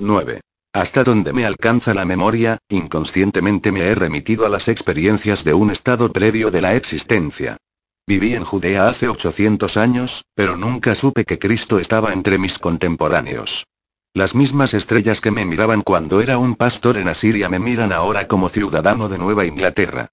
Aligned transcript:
9. 0.00 0.40
Hasta 0.72 1.02
donde 1.02 1.32
me 1.32 1.44
alcanza 1.44 1.92
la 1.92 2.04
memoria, 2.04 2.58
inconscientemente 2.68 3.72
me 3.72 3.80
he 3.80 3.94
remitido 3.96 4.46
a 4.46 4.48
las 4.48 4.68
experiencias 4.68 5.42
de 5.42 5.54
un 5.54 5.72
estado 5.72 6.12
previo 6.12 6.52
de 6.52 6.60
la 6.60 6.76
existencia. 6.76 7.56
Viví 8.06 8.34
en 8.34 8.44
Judea 8.44 8.88
hace 8.88 9.08
800 9.08 9.76
años, 9.76 10.24
pero 10.36 10.56
nunca 10.56 10.94
supe 10.94 11.24
que 11.24 11.40
Cristo 11.40 11.80
estaba 11.80 12.12
entre 12.12 12.38
mis 12.38 12.60
contemporáneos. 12.60 13.64
Las 14.14 14.36
mismas 14.36 14.72
estrellas 14.72 15.20
que 15.20 15.32
me 15.32 15.44
miraban 15.44 15.82
cuando 15.82 16.20
era 16.20 16.38
un 16.38 16.54
pastor 16.54 16.96
en 16.96 17.08
Asiria 17.08 17.48
me 17.48 17.58
miran 17.58 17.92
ahora 17.92 18.28
como 18.28 18.48
ciudadano 18.48 19.08
de 19.08 19.18
Nueva 19.18 19.46
Inglaterra. 19.46 20.08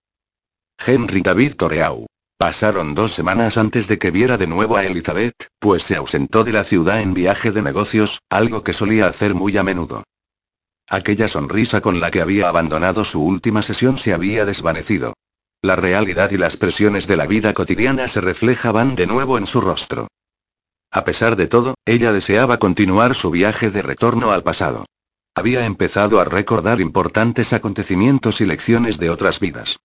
Henry 0.83 1.21
David 1.21 1.55
Toreau. 1.55 2.07
Pasaron 2.45 2.93
dos 2.93 3.11
semanas 3.11 3.57
antes 3.57 3.87
de 3.87 3.97
que 3.97 4.11
viera 4.11 4.37
de 4.37 4.45
nuevo 4.45 4.77
a 4.77 4.85
Elizabeth, 4.85 5.47
pues 5.57 5.81
se 5.81 5.95
ausentó 5.95 6.43
de 6.43 6.51
la 6.51 6.63
ciudad 6.63 7.01
en 7.01 7.15
viaje 7.15 7.51
de 7.51 7.63
negocios, 7.63 8.19
algo 8.29 8.63
que 8.63 8.71
solía 8.71 9.07
hacer 9.07 9.33
muy 9.33 9.57
a 9.57 9.63
menudo. 9.63 10.03
Aquella 10.87 11.27
sonrisa 11.27 11.81
con 11.81 11.99
la 11.99 12.11
que 12.11 12.21
había 12.21 12.47
abandonado 12.47 13.03
su 13.03 13.25
última 13.25 13.63
sesión 13.63 13.97
se 13.97 14.13
había 14.13 14.45
desvanecido. 14.45 15.15
La 15.63 15.75
realidad 15.75 16.29
y 16.29 16.37
las 16.37 16.55
presiones 16.55 17.07
de 17.07 17.17
la 17.17 17.25
vida 17.25 17.51
cotidiana 17.55 18.07
se 18.07 18.21
reflejaban 18.21 18.95
de 18.95 19.07
nuevo 19.07 19.39
en 19.39 19.47
su 19.47 19.59
rostro. 19.59 20.07
A 20.91 21.03
pesar 21.03 21.37
de 21.37 21.47
todo, 21.47 21.73
ella 21.83 22.13
deseaba 22.13 22.59
continuar 22.59 23.15
su 23.15 23.31
viaje 23.31 23.71
de 23.71 23.81
retorno 23.81 24.29
al 24.29 24.43
pasado. 24.43 24.85
Había 25.33 25.65
empezado 25.65 26.19
a 26.19 26.25
recordar 26.25 26.79
importantes 26.79 27.53
acontecimientos 27.53 28.39
y 28.39 28.45
lecciones 28.45 28.99
de 28.99 29.09
otras 29.09 29.39
vidas. 29.39 29.77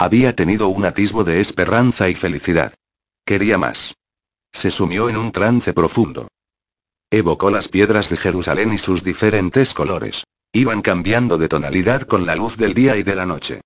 Había 0.00 0.36
tenido 0.36 0.68
un 0.68 0.84
atisbo 0.84 1.24
de 1.24 1.40
esperanza 1.40 2.08
y 2.08 2.14
felicidad. 2.14 2.72
Quería 3.26 3.58
más. 3.58 3.94
Se 4.52 4.70
sumió 4.70 5.08
en 5.08 5.16
un 5.16 5.32
trance 5.32 5.72
profundo. 5.72 6.28
Evocó 7.10 7.50
las 7.50 7.68
piedras 7.68 8.08
de 8.08 8.16
Jerusalén 8.16 8.72
y 8.72 8.78
sus 8.78 9.02
diferentes 9.02 9.74
colores. 9.74 10.24
Iban 10.52 10.82
cambiando 10.82 11.36
de 11.36 11.48
tonalidad 11.48 12.02
con 12.02 12.26
la 12.26 12.36
luz 12.36 12.56
del 12.56 12.74
día 12.74 12.96
y 12.96 13.02
de 13.02 13.16
la 13.16 13.26
noche. 13.26 13.60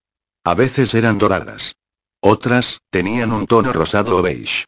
A 0.45 0.55
veces 0.55 0.95
eran 0.95 1.19
doradas. 1.19 1.75
Otras, 2.21 2.79
tenían 2.91 3.33
un 3.33 3.47
tono 3.47 3.73
rosado 3.73 4.17
o 4.17 4.23
beige. 4.23 4.65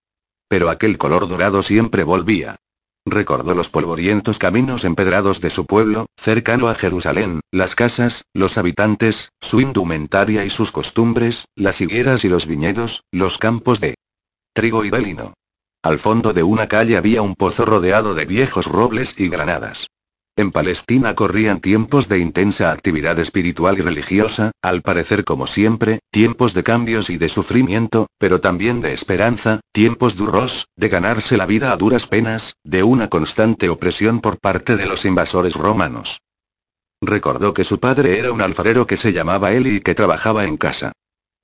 Pero 0.48 0.68
aquel 0.68 0.98
color 0.98 1.26
dorado 1.26 1.62
siempre 1.62 2.04
volvía. 2.04 2.56
Recordó 3.06 3.54
los 3.54 3.68
polvorientos 3.68 4.38
caminos 4.38 4.84
empedrados 4.84 5.42
de 5.42 5.50
su 5.50 5.66
pueblo, 5.66 6.06
cercano 6.16 6.68
a 6.68 6.74
Jerusalén, 6.74 7.40
las 7.52 7.74
casas, 7.74 8.22
los 8.32 8.56
habitantes, 8.56 9.28
su 9.42 9.60
indumentaria 9.60 10.44
y 10.46 10.50
sus 10.50 10.72
costumbres, 10.72 11.44
las 11.54 11.82
higueras 11.82 12.24
y 12.24 12.30
los 12.30 12.46
viñedos, 12.46 13.02
los 13.12 13.36
campos 13.36 13.80
de 13.80 13.94
trigo 14.54 14.86
y 14.86 14.90
de 14.90 15.00
lino. 15.00 15.34
Al 15.82 15.98
fondo 15.98 16.32
de 16.32 16.42
una 16.42 16.66
calle 16.66 16.96
había 16.96 17.20
un 17.20 17.34
pozo 17.34 17.66
rodeado 17.66 18.14
de 18.14 18.24
viejos 18.24 18.66
robles 18.66 19.14
y 19.18 19.28
granadas. 19.28 19.88
En 20.36 20.50
Palestina 20.50 21.14
corrían 21.14 21.60
tiempos 21.60 22.08
de 22.08 22.18
intensa 22.18 22.72
actividad 22.72 23.20
espiritual 23.20 23.78
y 23.78 23.82
religiosa, 23.82 24.50
al 24.62 24.82
parecer 24.82 25.22
como 25.22 25.46
siempre, 25.46 26.00
tiempos 26.10 26.54
de 26.54 26.64
cambios 26.64 27.08
y 27.08 27.18
de 27.18 27.28
sufrimiento, 27.28 28.08
pero 28.18 28.40
también 28.40 28.80
de 28.80 28.92
esperanza, 28.94 29.60
tiempos 29.72 30.16
duros, 30.16 30.66
de 30.76 30.88
ganarse 30.88 31.36
la 31.36 31.46
vida 31.46 31.70
a 31.70 31.76
duras 31.76 32.08
penas, 32.08 32.54
de 32.64 32.82
una 32.82 33.08
constante 33.08 33.68
opresión 33.68 34.20
por 34.20 34.40
parte 34.40 34.76
de 34.76 34.86
los 34.86 35.04
invasores 35.04 35.54
romanos. 35.54 36.18
Recordó 37.00 37.54
que 37.54 37.62
su 37.62 37.78
padre 37.78 38.18
era 38.18 38.32
un 38.32 38.42
alfarero 38.42 38.88
que 38.88 38.96
se 38.96 39.12
llamaba 39.12 39.52
Eli 39.52 39.76
y 39.76 39.80
que 39.82 39.94
trabajaba 39.94 40.46
en 40.46 40.56
casa. 40.56 40.92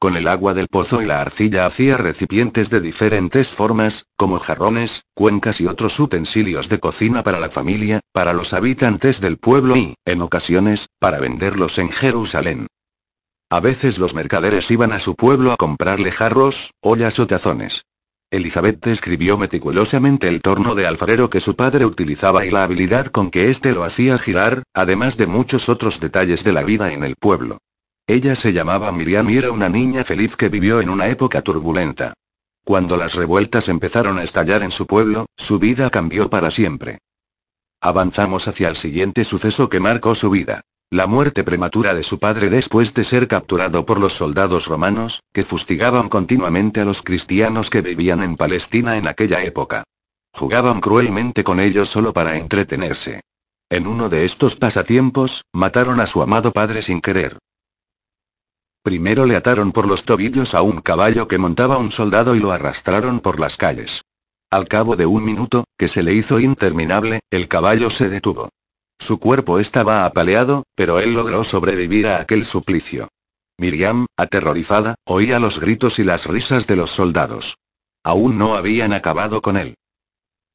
Con 0.02 0.16
el 0.16 0.28
agua 0.28 0.54
del 0.54 0.68
pozo 0.68 1.02
y 1.02 1.04
la 1.04 1.20
arcilla 1.20 1.66
hacía 1.66 1.98
recipientes 1.98 2.70
de 2.70 2.80
diferentes 2.80 3.50
formas, 3.50 4.06
como 4.16 4.38
jarrones, 4.38 5.02
cuencas 5.12 5.60
y 5.60 5.66
otros 5.66 6.00
utensilios 6.00 6.70
de 6.70 6.80
cocina 6.80 7.22
para 7.22 7.38
la 7.38 7.50
familia, 7.50 8.00
para 8.10 8.32
los 8.32 8.54
habitantes 8.54 9.20
del 9.20 9.36
pueblo 9.36 9.76
y, 9.76 9.96
en 10.06 10.22
ocasiones, 10.22 10.86
para 10.98 11.20
venderlos 11.20 11.76
en 11.76 11.90
Jerusalén. 11.90 12.66
A 13.50 13.60
veces 13.60 13.98
los 13.98 14.14
mercaderes 14.14 14.70
iban 14.70 14.92
a 14.92 15.00
su 15.00 15.16
pueblo 15.16 15.52
a 15.52 15.58
comprarle 15.58 16.12
jarros, 16.12 16.70
ollas 16.80 17.18
o 17.18 17.26
tazones. 17.26 17.84
Elizabeth 18.30 18.82
describió 18.82 19.36
meticulosamente 19.36 20.28
el 20.28 20.40
torno 20.40 20.74
de 20.74 20.86
alfarero 20.86 21.28
que 21.28 21.40
su 21.40 21.56
padre 21.56 21.84
utilizaba 21.84 22.46
y 22.46 22.50
la 22.50 22.64
habilidad 22.64 23.08
con 23.08 23.30
que 23.30 23.50
éste 23.50 23.72
lo 23.72 23.84
hacía 23.84 24.18
girar, 24.18 24.62
además 24.72 25.18
de 25.18 25.26
muchos 25.26 25.68
otros 25.68 26.00
detalles 26.00 26.42
de 26.42 26.52
la 26.54 26.62
vida 26.62 26.90
en 26.90 27.04
el 27.04 27.16
pueblo. 27.16 27.58
Ella 28.10 28.34
se 28.34 28.52
llamaba 28.52 28.90
Miriam 28.90 29.30
y 29.30 29.36
era 29.36 29.52
una 29.52 29.68
niña 29.68 30.02
feliz 30.02 30.34
que 30.34 30.48
vivió 30.48 30.80
en 30.80 30.90
una 30.90 31.06
época 31.06 31.42
turbulenta. 31.42 32.12
Cuando 32.64 32.96
las 32.96 33.14
revueltas 33.14 33.68
empezaron 33.68 34.18
a 34.18 34.24
estallar 34.24 34.64
en 34.64 34.72
su 34.72 34.84
pueblo, 34.88 35.26
su 35.36 35.60
vida 35.60 35.90
cambió 35.90 36.28
para 36.28 36.50
siempre. 36.50 36.98
Avanzamos 37.80 38.48
hacia 38.48 38.68
el 38.68 38.74
siguiente 38.74 39.24
suceso 39.24 39.68
que 39.68 39.78
marcó 39.78 40.16
su 40.16 40.28
vida. 40.28 40.62
La 40.90 41.06
muerte 41.06 41.44
prematura 41.44 41.94
de 41.94 42.02
su 42.02 42.18
padre 42.18 42.50
después 42.50 42.94
de 42.94 43.04
ser 43.04 43.28
capturado 43.28 43.86
por 43.86 44.00
los 44.00 44.14
soldados 44.14 44.66
romanos, 44.66 45.22
que 45.32 45.44
fustigaban 45.44 46.08
continuamente 46.08 46.80
a 46.80 46.84
los 46.84 47.02
cristianos 47.02 47.70
que 47.70 47.80
vivían 47.80 48.24
en 48.24 48.34
Palestina 48.34 48.96
en 48.96 49.06
aquella 49.06 49.44
época. 49.44 49.84
Jugaban 50.32 50.80
cruelmente 50.80 51.44
con 51.44 51.60
ellos 51.60 51.88
solo 51.88 52.12
para 52.12 52.38
entretenerse. 52.38 53.20
En 53.70 53.86
uno 53.86 54.08
de 54.08 54.24
estos 54.24 54.56
pasatiempos, 54.56 55.44
mataron 55.52 56.00
a 56.00 56.08
su 56.08 56.20
amado 56.22 56.50
padre 56.50 56.82
sin 56.82 57.00
querer. 57.00 57.38
Primero 58.82 59.26
le 59.26 59.36
ataron 59.36 59.72
por 59.72 59.86
los 59.86 60.04
tobillos 60.04 60.54
a 60.54 60.62
un 60.62 60.80
caballo 60.80 61.28
que 61.28 61.36
montaba 61.36 61.76
un 61.76 61.90
soldado 61.90 62.34
y 62.34 62.40
lo 62.40 62.50
arrastraron 62.50 63.20
por 63.20 63.38
las 63.38 63.58
calles. 63.58 64.02
Al 64.50 64.68
cabo 64.68 64.96
de 64.96 65.04
un 65.04 65.22
minuto, 65.22 65.64
que 65.76 65.86
se 65.86 66.02
le 66.02 66.14
hizo 66.14 66.40
interminable, 66.40 67.20
el 67.30 67.46
caballo 67.46 67.90
se 67.90 68.08
detuvo. 68.08 68.48
Su 68.98 69.20
cuerpo 69.20 69.58
estaba 69.58 70.06
apaleado, 70.06 70.64
pero 70.74 70.98
él 70.98 71.12
logró 71.12 71.44
sobrevivir 71.44 72.06
a 72.06 72.20
aquel 72.20 72.46
suplicio. 72.46 73.08
Miriam, 73.58 74.06
aterrorizada, 74.16 74.94
oía 75.04 75.38
los 75.38 75.60
gritos 75.60 75.98
y 75.98 76.04
las 76.04 76.24
risas 76.24 76.66
de 76.66 76.76
los 76.76 76.90
soldados. 76.90 77.58
Aún 78.02 78.38
no 78.38 78.56
habían 78.56 78.94
acabado 78.94 79.42
con 79.42 79.58
él. 79.58 79.74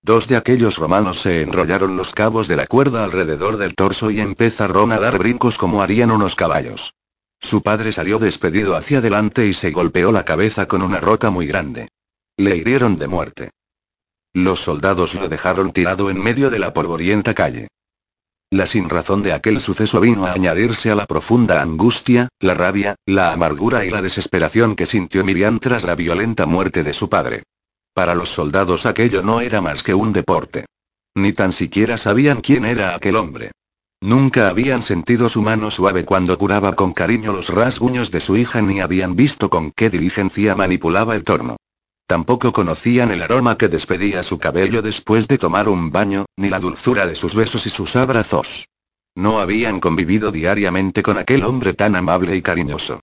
Dos 0.02 0.28
de 0.28 0.36
aquellos 0.36 0.78
romanos 0.78 1.22
se 1.22 1.44
enrollaron 1.44 1.96
los 1.96 2.12
cabos 2.12 2.48
de 2.48 2.56
la 2.56 2.66
cuerda 2.66 3.04
alrededor 3.04 3.58
del 3.58 3.76
torso 3.76 4.10
y 4.10 4.20
empezaron 4.20 4.92
a 4.92 5.00
dar 5.00 5.20
brincos 5.20 5.60
como 5.60 5.84
harían 5.84 6.10
unos 6.10 6.36
caballos. 6.36 6.96
Su 7.40 7.62
padre 7.62 7.94
salió 7.94 8.20
despedido 8.20 8.76
hacia 8.76 9.00
adelante 9.00 9.46
y 9.46 9.54
se 9.54 9.72
golpeó 9.72 10.12
la 10.12 10.26
cabeza 10.26 10.68
con 10.68 10.82
una 10.82 11.00
roca 11.00 11.30
muy 11.30 11.48
grande. 11.48 11.90
Le 12.38 12.58
hirieron 12.58 12.96
de 12.96 13.08
muerte. 13.08 13.52
Los 14.34 14.60
soldados 14.60 15.16
lo 15.16 15.30
dejaron 15.30 15.72
tirado 15.72 16.10
en 16.10 16.22
medio 16.22 16.50
de 16.50 16.60
la 16.60 16.74
polvorienta 16.74 17.34
calle. 17.34 17.68
La 18.52 18.66
sinrazón 18.66 19.24
de 19.24 19.34
aquel 19.34 19.60
suceso 19.60 20.00
vino 20.00 20.26
a 20.26 20.34
añadirse 20.34 20.92
a 20.92 20.96
la 20.96 21.06
profunda 21.06 21.62
angustia, 21.62 22.30
la 22.40 22.54
rabia, 22.54 22.96
la 23.06 23.32
amargura 23.32 23.86
y 23.86 23.90
la 23.90 24.02
desesperación 24.02 24.76
que 24.76 24.86
sintió 24.86 25.24
Miriam 25.24 25.60
tras 25.60 25.84
la 25.84 25.96
violenta 25.96 26.46
muerte 26.46 26.84
de 26.84 26.94
su 26.94 27.10
padre. 27.10 27.44
Para 27.94 28.14
los 28.14 28.30
soldados 28.30 28.86
aquello 28.86 29.24
no 29.24 29.42
era 29.42 29.62
más 29.62 29.84
que 29.84 29.94
un 29.94 30.14
deporte. 30.14 30.66
Ni 31.16 31.32
tan 31.32 31.54
siquiera 31.54 31.98
sabían 31.98 32.42
quién 32.42 32.66
era 32.66 32.94
aquel 32.94 33.16
hombre. 33.16 33.52
Nunca 34.06 34.50
habían 34.50 34.84
sentido 34.84 35.30
su 35.30 35.42
mano 35.42 35.72
suave 35.72 36.06
cuando 36.06 36.38
curaba 36.38 36.74
con 36.74 36.94
cariño 36.94 37.34
los 37.34 37.50
rasguños 37.50 38.12
de 38.12 38.20
su 38.20 38.38
hija 38.38 38.62
ni 38.62 38.80
habían 38.80 39.16
visto 39.16 39.50
con 39.50 39.72
qué 39.72 39.90
diligencia 39.90 40.56
manipulaba 40.56 41.16
el 41.16 41.24
torno. 41.24 41.58
Tampoco 42.06 42.54
conocían 42.54 43.10
el 43.10 43.24
aroma 43.24 43.58
que 43.58 43.68
despedía 43.68 44.22
su 44.22 44.38
cabello 44.38 44.84
después 44.84 45.28
de 45.28 45.40
tomar 45.40 45.68
un 45.68 45.92
baño, 45.92 46.28
ni 46.38 46.50
la 46.50 46.60
dulzura 46.60 47.08
de 47.08 47.16
sus 47.16 47.34
besos 47.34 47.66
y 47.66 47.72
sus 47.72 47.96
abrazos. 47.96 48.68
No 49.16 49.40
habían 49.40 49.80
convivido 49.80 50.32
diariamente 50.32 51.02
con 51.02 51.18
aquel 51.18 51.44
hombre 51.44 51.74
tan 51.74 51.96
amable 51.96 52.36
y 52.36 52.44
cariñoso. 52.44 53.00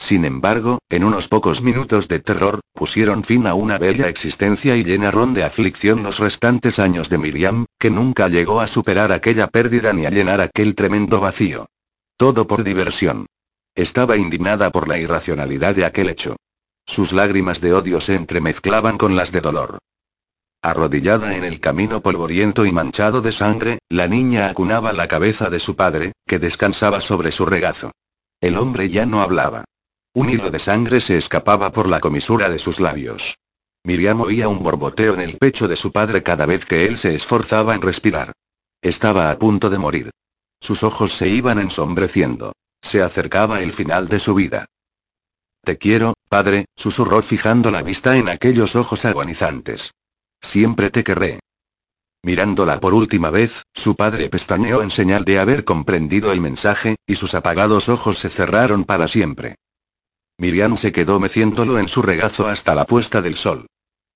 Sin 0.00 0.24
embargo, 0.24 0.78
en 0.88 1.04
unos 1.04 1.28
pocos 1.28 1.60
minutos 1.60 2.08
de 2.08 2.18
terror, 2.20 2.60
pusieron 2.74 3.22
fin 3.22 3.46
a 3.46 3.54
una 3.54 3.78
bella 3.78 4.08
existencia 4.08 4.74
y 4.74 4.82
llenaron 4.82 5.34
de 5.34 5.44
aflicción 5.44 6.02
los 6.02 6.18
restantes 6.18 6.78
años 6.78 7.10
de 7.10 7.18
Miriam, 7.18 7.66
que 7.78 7.90
nunca 7.90 8.28
llegó 8.28 8.60
a 8.60 8.66
superar 8.66 9.12
aquella 9.12 9.46
pérdida 9.46 9.92
ni 9.92 10.06
a 10.06 10.10
llenar 10.10 10.40
aquel 10.40 10.74
tremendo 10.74 11.20
vacío. 11.20 11.66
Todo 12.16 12.46
por 12.46 12.64
diversión. 12.64 13.26
Estaba 13.74 14.16
indignada 14.16 14.70
por 14.70 14.88
la 14.88 14.98
irracionalidad 14.98 15.76
de 15.76 15.84
aquel 15.84 16.08
hecho. 16.08 16.34
Sus 16.86 17.12
lágrimas 17.12 17.60
de 17.60 17.74
odio 17.74 18.00
se 18.00 18.16
entremezclaban 18.16 18.96
con 18.96 19.14
las 19.14 19.30
de 19.30 19.42
dolor. 19.42 19.78
Arrodillada 20.62 21.36
en 21.36 21.44
el 21.44 21.60
camino 21.60 22.00
polvoriento 22.00 22.64
y 22.64 22.72
manchado 22.72 23.20
de 23.20 23.32
sangre, 23.32 23.78
la 23.90 24.08
niña 24.08 24.48
acunaba 24.48 24.92
la 24.92 25.08
cabeza 25.08 25.50
de 25.50 25.60
su 25.60 25.76
padre, 25.76 26.12
que 26.26 26.38
descansaba 26.38 27.00
sobre 27.00 27.32
su 27.32 27.46
regazo. 27.46 27.92
El 28.40 28.56
hombre 28.56 28.88
ya 28.88 29.06
no 29.06 29.20
hablaba. 29.20 29.64
Un 30.20 30.28
hilo 30.28 30.50
de 30.50 30.58
sangre 30.58 31.00
se 31.00 31.16
escapaba 31.16 31.72
por 31.72 31.88
la 31.88 31.98
comisura 31.98 32.50
de 32.50 32.58
sus 32.58 32.78
labios. 32.78 33.38
Miriam 33.84 34.20
oía 34.20 34.50
un 34.50 34.62
borboteo 34.62 35.14
en 35.14 35.20
el 35.20 35.38
pecho 35.38 35.66
de 35.66 35.76
su 35.76 35.92
padre 35.92 36.22
cada 36.22 36.44
vez 36.44 36.66
que 36.66 36.84
él 36.84 36.98
se 36.98 37.14
esforzaba 37.14 37.74
en 37.74 37.80
respirar. 37.80 38.32
Estaba 38.82 39.30
a 39.30 39.38
punto 39.38 39.70
de 39.70 39.78
morir. 39.78 40.10
Sus 40.60 40.82
ojos 40.82 41.14
se 41.14 41.28
iban 41.28 41.58
ensombreciendo. 41.58 42.52
Se 42.82 43.00
acercaba 43.00 43.62
el 43.62 43.72
final 43.72 44.08
de 44.08 44.18
su 44.18 44.34
vida. 44.34 44.66
Te 45.64 45.78
quiero, 45.78 46.12
padre, 46.28 46.66
susurró 46.76 47.22
fijando 47.22 47.70
la 47.70 47.80
vista 47.80 48.18
en 48.18 48.28
aquellos 48.28 48.76
ojos 48.76 49.06
agonizantes. 49.06 49.92
Siempre 50.42 50.90
te 50.90 51.02
querré. 51.02 51.40
Mirándola 52.22 52.78
por 52.78 52.92
última 52.92 53.30
vez, 53.30 53.62
su 53.72 53.96
padre 53.96 54.28
pestañeó 54.28 54.82
en 54.82 54.90
señal 54.90 55.24
de 55.24 55.38
haber 55.38 55.64
comprendido 55.64 56.30
el 56.30 56.42
mensaje, 56.42 56.96
y 57.06 57.16
sus 57.16 57.32
apagados 57.34 57.88
ojos 57.88 58.18
se 58.18 58.28
cerraron 58.28 58.84
para 58.84 59.08
siempre. 59.08 59.56
Miriam 60.40 60.78
se 60.78 60.90
quedó 60.90 61.20
meciéndolo 61.20 61.78
en 61.78 61.86
su 61.86 62.00
regazo 62.00 62.48
hasta 62.48 62.74
la 62.74 62.86
puesta 62.86 63.20
del 63.20 63.36
sol. 63.36 63.66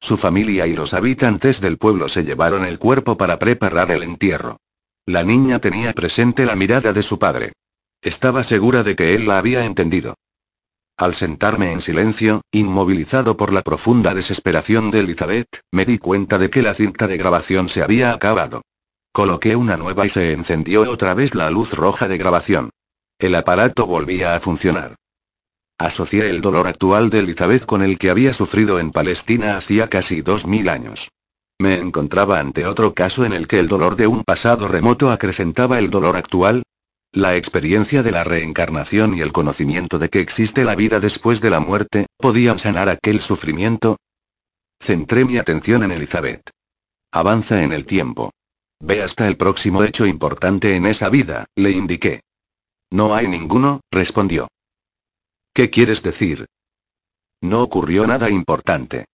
Su 0.01 0.17
familia 0.17 0.67
y 0.67 0.75
los 0.75 0.95
habitantes 0.95 1.61
del 1.61 1.77
pueblo 1.77 2.09
se 2.09 2.25
llevaron 2.25 2.65
el 2.65 2.79
cuerpo 2.79 3.19
para 3.19 3.39
preparar 3.39 3.91
el 3.91 4.03
entierro. 4.03 4.57
La 5.05 5.23
niña 5.23 5.59
tenía 5.59 5.93
presente 5.93 6.47
la 6.47 6.57
mirada 6.57 6.95
de 6.95 7.03
su 7.03 7.19
padre. 7.19 7.53
Estaba 8.01 8.43
segura 8.43 8.83
de 8.83 8.97
que 8.97 9.15
él 9.15 9.27
la 9.27 9.37
había 9.37 9.67
entendido. 9.67 10.15
Al 10.97 11.15
sentarme 11.15 11.73
en 11.73 11.83
silencio, 11.83 12.41
inmovilizado 12.53 13.37
por 13.37 13.53
la 13.53 13.61
profunda 13.61 14.15
desesperación 14.15 14.91
de 14.91 15.01
Elizabeth, 15.01 15.61
me 15.73 15.85
di 15.85 15.99
cuenta 15.99 16.39
de 16.39 16.49
que 16.49 16.63
la 16.63 16.73
cinta 16.73 17.07
de 17.07 17.19
grabación 17.19 17.69
se 17.69 17.83
había 17.83 18.15
acabado. 18.15 18.63
Coloqué 19.13 19.57
una 19.57 19.77
nueva 19.77 20.07
y 20.07 20.09
se 20.09 20.33
encendió 20.33 20.91
otra 20.91 21.13
vez 21.13 21.35
la 21.35 21.51
luz 21.51 21.75
roja 21.75 22.09
de 22.09 22.17
grabación. 22.17 22.71
El 23.19 23.35
aparato 23.35 23.87
volvía 23.87 24.35
a 24.35 24.41
funcionar. 24.41 24.97
Asocié 25.79 26.31
el 26.31 26.41
dolor 26.41 26.69
actual 26.69 27.11
de 27.11 27.21
Elizabeth 27.21 27.67
con 27.67 27.83
el 27.83 27.99
que 27.99 28.11
había 28.11 28.33
sufrido 28.33 28.79
en 28.79 28.91
Palestina 28.91 29.57
hacía 29.57 29.89
casi 29.89 30.23
dos 30.23 30.47
mil 30.47 30.69
años. 30.69 31.11
Me 31.59 31.75
encontraba 31.75 32.41
ante 32.41 32.67
otro 32.67 32.95
caso 32.95 33.25
en 33.25 33.33
el 33.33 33.47
que 33.47 33.59
el 33.59 33.69
dolor 33.69 33.97
de 33.97 34.07
un 34.07 34.23
pasado 34.23 34.69
remoto 34.69 35.11
acrecentaba 35.11 35.79
el 35.79 35.91
dolor 35.91 36.17
actual, 36.17 36.63
la 37.13 37.37
experiencia 37.37 38.03
de 38.03 38.11
la 38.11 38.25
reencarnación 38.25 39.17
y 39.17 39.21
el 39.21 39.31
conocimiento 39.31 40.01
de 40.01 40.09
que 40.09 40.19
existe 40.19 40.65
la 40.65 40.75
vida 40.75 40.99
después 40.99 41.41
de 41.41 41.51
la 41.51 41.61
muerte, 41.61 42.07
¿podían 42.19 42.59
sanar 42.59 42.89
aquel 42.89 43.21
sufrimiento? 43.21 43.99
Centré 44.81 45.25
mi 45.25 45.39
atención 45.39 45.85
en 45.85 45.93
Elizabeth. 45.93 46.51
Avanza 47.13 47.63
en 47.63 47.73
el 47.73 47.87
tiempo. 47.87 48.33
Ve 48.81 49.03
hasta 49.03 49.29
el 49.29 49.37
próximo 49.37 49.85
hecho 49.85 50.07
importante 50.07 50.75
en 50.75 50.87
esa 50.87 51.09
vida, 51.09 51.47
le 51.55 51.71
indiqué. 51.71 52.21
No 52.91 53.15
hay 53.15 53.29
ninguno, 53.29 53.81
respondió. 53.93 54.49
¿Qué 55.55 55.71
quieres 55.71 56.03
decir? 56.03 56.47
No 57.41 57.63
ocurrió 57.63 58.09
nada 58.09 58.29
importante. 58.29 59.05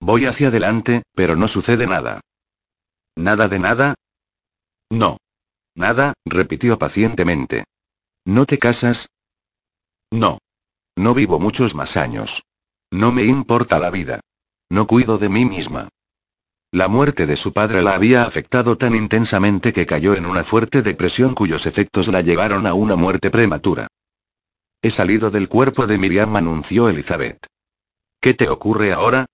Voy 0.00 0.24
hacia 0.24 0.48
adelante, 0.48 1.02
pero 1.14 1.36
no 1.36 1.46
sucede 1.46 1.86
nada. 1.86 2.22
¿Nada 3.16 3.48
de 3.48 3.58
nada? 3.58 3.94
No. 4.88 5.18
Nada, 5.74 6.14
repitió 6.24 6.78
pacientemente. 6.78 7.64
¿No 8.24 8.46
te 8.46 8.56
casas? 8.58 9.08
No. 10.10 10.38
No 10.96 11.12
vivo 11.12 11.38
muchos 11.38 11.74
más 11.74 11.98
años. 11.98 12.44
No 12.90 13.12
me 13.12 13.24
importa 13.24 13.78
la 13.78 13.90
vida. 13.90 14.20
No 14.70 14.86
cuido 14.86 15.18
de 15.18 15.28
mí 15.28 15.44
misma. 15.44 15.90
La 16.72 16.88
muerte 16.88 17.26
de 17.26 17.36
su 17.36 17.52
padre 17.52 17.82
la 17.82 17.94
había 17.94 18.22
afectado 18.22 18.78
tan 18.78 18.94
intensamente 18.94 19.74
que 19.74 19.84
cayó 19.84 20.14
en 20.14 20.24
una 20.24 20.44
fuerte 20.44 20.80
depresión 20.80 21.34
cuyos 21.34 21.66
efectos 21.66 22.08
la 22.08 22.22
llevaron 22.22 22.66
a 22.66 22.72
una 22.72 22.96
muerte 22.96 23.30
prematura. 23.30 23.86
He 24.82 24.90
salido 24.90 25.30
del 25.30 25.48
cuerpo 25.48 25.86
de 25.86 25.98
Miriam, 25.98 26.34
anunció 26.36 26.88
Elizabeth. 26.88 27.46
¿Qué 28.18 28.32
te 28.32 28.48
ocurre 28.48 28.92
ahora? 28.92 29.26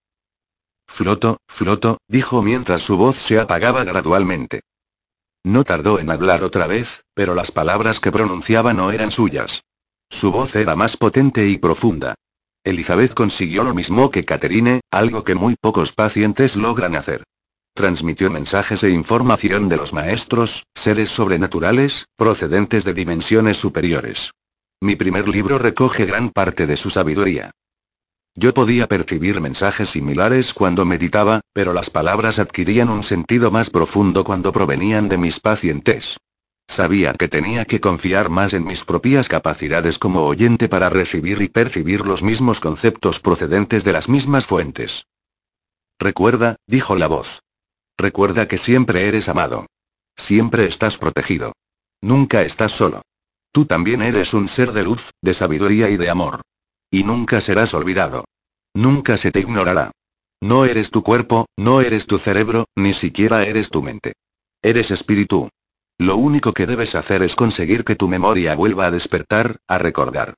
Floto, 0.88 1.38
floto, 1.46 1.98
dijo 2.08 2.42
mientras 2.42 2.82
su 2.82 2.96
voz 2.96 3.16
se 3.16 3.38
apagaba 3.38 3.84
gradualmente. 3.84 4.60
No 5.44 5.62
tardó 5.62 6.00
en 6.00 6.10
hablar 6.10 6.42
otra 6.42 6.66
vez, 6.66 7.04
pero 7.14 7.36
las 7.36 7.52
palabras 7.52 8.00
que 8.00 8.10
pronunciaba 8.10 8.72
no 8.72 8.90
eran 8.90 9.12
suyas. 9.12 9.62
Su 10.10 10.32
voz 10.32 10.56
era 10.56 10.74
más 10.74 10.96
potente 10.96 11.46
y 11.46 11.58
profunda. 11.58 12.16
Elizabeth 12.64 13.14
consiguió 13.14 13.62
lo 13.62 13.72
mismo 13.72 14.10
que 14.10 14.24
Catherine, 14.24 14.80
algo 14.90 15.22
que 15.22 15.36
muy 15.36 15.54
pocos 15.54 15.92
pacientes 15.92 16.56
logran 16.56 16.96
hacer. 16.96 17.22
Transmitió 17.72 18.30
mensajes 18.30 18.82
e 18.82 18.90
información 18.90 19.68
de 19.68 19.76
los 19.76 19.92
maestros, 19.92 20.64
seres 20.74 21.10
sobrenaturales, 21.10 22.06
procedentes 22.16 22.84
de 22.84 22.94
dimensiones 22.94 23.58
superiores. 23.58 24.32
Mi 24.80 24.94
primer 24.94 25.26
libro 25.26 25.58
recoge 25.58 26.04
gran 26.04 26.30
parte 26.30 26.66
de 26.66 26.76
su 26.76 26.90
sabiduría. 26.90 27.50
Yo 28.34 28.52
podía 28.52 28.86
percibir 28.86 29.40
mensajes 29.40 29.88
similares 29.88 30.52
cuando 30.52 30.84
meditaba, 30.84 31.40
pero 31.54 31.72
las 31.72 31.88
palabras 31.88 32.38
adquirían 32.38 32.90
un 32.90 33.02
sentido 33.02 33.50
más 33.50 33.70
profundo 33.70 34.24
cuando 34.24 34.52
provenían 34.52 35.08
de 35.08 35.16
mis 35.16 35.40
pacientes. 35.40 36.18
Sabía 36.68 37.14
que 37.14 37.28
tenía 37.28 37.64
que 37.64 37.80
confiar 37.80 38.28
más 38.28 38.52
en 38.52 38.64
mis 38.64 38.84
propias 38.84 39.28
capacidades 39.28 39.98
como 39.98 40.24
oyente 40.24 40.68
para 40.68 40.90
recibir 40.90 41.40
y 41.40 41.48
percibir 41.48 42.04
los 42.04 42.22
mismos 42.22 42.60
conceptos 42.60 43.20
procedentes 43.20 43.84
de 43.84 43.92
las 43.92 44.10
mismas 44.10 44.44
fuentes. 44.44 45.06
Recuerda, 45.98 46.56
dijo 46.66 46.96
la 46.96 47.06
voz. 47.06 47.40
Recuerda 47.96 48.46
que 48.46 48.58
siempre 48.58 49.08
eres 49.08 49.30
amado. 49.30 49.64
Siempre 50.16 50.66
estás 50.66 50.98
protegido. 50.98 51.52
Nunca 52.02 52.42
estás 52.42 52.72
solo. 52.72 53.00
Tú 53.56 53.64
también 53.64 54.02
eres 54.02 54.34
un 54.34 54.48
ser 54.48 54.72
de 54.72 54.84
luz, 54.84 55.12
de 55.22 55.32
sabiduría 55.32 55.88
y 55.88 55.96
de 55.96 56.10
amor. 56.10 56.42
Y 56.90 57.04
nunca 57.04 57.40
serás 57.40 57.72
olvidado. 57.72 58.26
Nunca 58.74 59.16
se 59.16 59.32
te 59.32 59.40
ignorará. 59.40 59.92
No 60.42 60.66
eres 60.66 60.90
tu 60.90 61.02
cuerpo, 61.02 61.46
no 61.56 61.80
eres 61.80 62.04
tu 62.04 62.18
cerebro, 62.18 62.66
ni 62.76 62.92
siquiera 62.92 63.46
eres 63.46 63.70
tu 63.70 63.82
mente. 63.82 64.12
Eres 64.60 64.90
espíritu. 64.90 65.48
Lo 65.96 66.18
único 66.18 66.52
que 66.52 66.66
debes 66.66 66.94
hacer 66.94 67.22
es 67.22 67.34
conseguir 67.34 67.82
que 67.82 67.96
tu 67.96 68.08
memoria 68.08 68.54
vuelva 68.54 68.84
a 68.84 68.90
despertar, 68.90 69.56
a 69.66 69.78
recordar. 69.78 70.34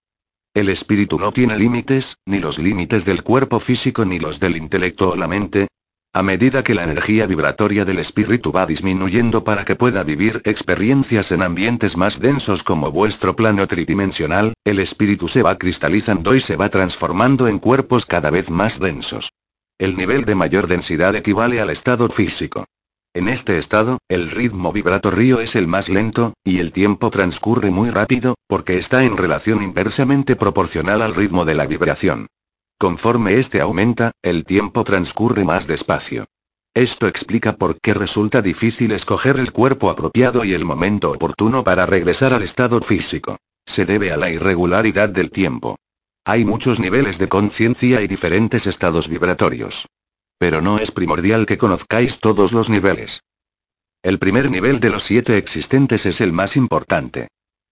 El 0.55 0.69
espíritu 0.69 1.19
no 1.19 1.33
tiene 1.33 1.59
límites, 1.59 2.19
ni 2.25 2.39
los 2.39 2.61
límites 2.61 3.05
del 3.05 3.25
cuerpo 3.25 3.59
físico 3.59 4.05
ni 4.05 4.21
los 4.21 4.39
del 4.39 4.57
intelecto 4.57 5.11
o 5.11 5.17
la 5.17 5.27
mente, 5.27 5.67
a 6.15 6.23
medida 6.23 6.65
que 6.65 6.75
la 6.75 6.85
energía 6.85 7.27
vibratoria 7.27 7.85
del 7.85 7.99
espíritu 7.99 8.51
va 8.51 8.67
disminuyendo 8.67 9.45
para 9.45 9.65
que 9.65 9.77
pueda 9.77 10.03
vivir 10.03 10.41
experiencias 10.45 11.31
en 11.33 11.43
ambientes 11.43 11.97
más 11.97 12.19
densos 12.19 12.63
como 12.63 12.91
vuestro 12.91 13.37
plano 13.37 13.67
tridimensional, 13.67 14.55
el 14.65 14.81
espíritu 14.81 15.29
se 15.29 15.43
va 15.43 15.59
cristalizando 15.59 16.35
y 16.35 16.41
se 16.41 16.57
va 16.57 16.71
transformando 16.71 17.47
en 17.47 17.59
cuerpos 17.59 18.07
cada 18.07 18.31
vez 18.31 18.51
más 18.51 18.81
densos. 18.81 19.31
El 19.79 19.97
nivel 19.97 20.25
de 20.25 20.35
mayor 20.35 20.67
densidad 20.67 21.15
equivale 21.15 21.61
al 21.61 21.71
estado 21.71 22.09
físico. 22.09 22.65
En 23.15 23.29
este 23.29 23.59
estado, 23.59 23.99
el 24.09 24.31
ritmo 24.31 24.73
vibratorio 24.73 25.41
es 25.41 25.57
el 25.57 25.67
más 25.67 25.89
lento, 25.89 26.35
y 26.43 26.59
el 26.59 26.73
tiempo 26.73 27.11
transcurre 27.11 27.71
muy 27.71 27.91
rápido, 27.91 28.35
porque 28.47 28.79
está 28.79 29.05
en 29.05 29.17
relación 29.17 29.63
inversamente 29.63 30.37
proporcional 30.37 31.03
al 31.03 31.15
ritmo 31.15 31.45
de 31.45 31.55
la 31.55 31.67
vibración. 31.67 32.27
Conforme 32.79 33.41
este 33.41 33.61
aumenta, 33.61 34.13
el 34.23 34.45
tiempo 34.45 34.85
transcurre 34.85 35.45
más 35.45 35.67
despacio. 35.67 36.27
Esto 36.75 37.09
explica 37.09 37.57
por 37.57 37.81
qué 37.81 37.93
resulta 37.93 38.41
difícil 38.41 38.93
escoger 38.93 39.41
el 39.41 39.51
cuerpo 39.51 39.91
apropiado 39.91 40.45
y 40.45 40.55
el 40.55 40.65
momento 40.65 41.11
oportuno 41.11 41.65
para 41.65 41.87
regresar 41.87 42.33
al 42.33 42.43
estado 42.45 42.81
físico. 42.81 43.37
Se 43.67 43.85
debe 43.85 44.13
a 44.13 44.17
la 44.17 44.31
irregularidad 44.31 45.09
del 45.09 45.33
tiempo. 45.33 45.77
Hay 46.25 46.45
muchos 46.45 46.79
niveles 46.79 47.19
de 47.19 47.29
conciencia 47.29 48.01
y 48.01 48.07
diferentes 48.07 48.69
estados 48.69 49.09
vibratorios. 49.09 49.87
Pero 50.39 50.63
no 50.63 50.79
es 50.79 50.93
primordial 50.93 51.47
que 51.47 51.59
conozcáis 51.59 52.21
todos 52.21 52.53
los 52.53 52.69
niveles. 52.69 53.23
El 54.05 54.21
primer 54.21 54.53
nivel 54.53 54.79
de 54.79 54.91
los 54.91 55.03
siete 55.03 55.37
existentes 55.37 56.07
es 56.07 56.21
el 56.21 56.33
más 56.33 56.57
importante. 56.57 57.27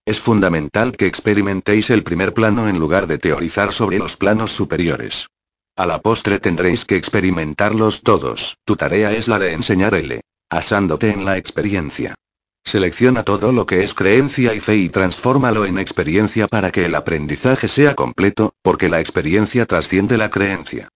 Es 0.07 0.21
fundamental 0.21 0.95
que 0.95 1.05
experimentéis 1.05 1.89
el 1.89 2.01
primer 2.01 2.33
plano 2.33 2.69
en 2.69 2.79
lugar 2.79 3.07
de 3.07 3.17
teorizar 3.17 3.73
sobre 3.73 3.97
los 3.97 4.15
planos 4.15 4.53
superiores. 4.53 5.27
A 5.75 5.85
la 5.85 6.01
postre 6.01 6.39
tendréis 6.39 6.85
que 6.85 6.95
experimentarlos 6.95 8.03
todos, 8.03 8.55
tu 8.63 8.77
tarea 8.77 9.11
es 9.11 9.27
la 9.27 9.37
de 9.37 9.51
enseñar 9.51 9.95
L. 9.95 10.21
Asándote 10.49 11.11
en 11.11 11.25
la 11.25 11.35
experiencia. 11.35 12.15
Selecciona 12.63 13.23
todo 13.23 13.51
lo 13.51 13.65
que 13.65 13.83
es 13.83 13.93
creencia 13.93 14.53
y 14.53 14.61
fe 14.61 14.77
y 14.77 14.87
transfórmalo 14.87 15.65
en 15.65 15.77
experiencia 15.77 16.47
para 16.47 16.71
que 16.71 16.85
el 16.85 16.95
aprendizaje 16.95 17.67
sea 17.67 17.93
completo, 17.93 18.53
porque 18.61 18.87
la 18.87 19.01
experiencia 19.01 19.65
trasciende 19.65 20.17
la 20.17 20.29
creencia. 20.29 20.87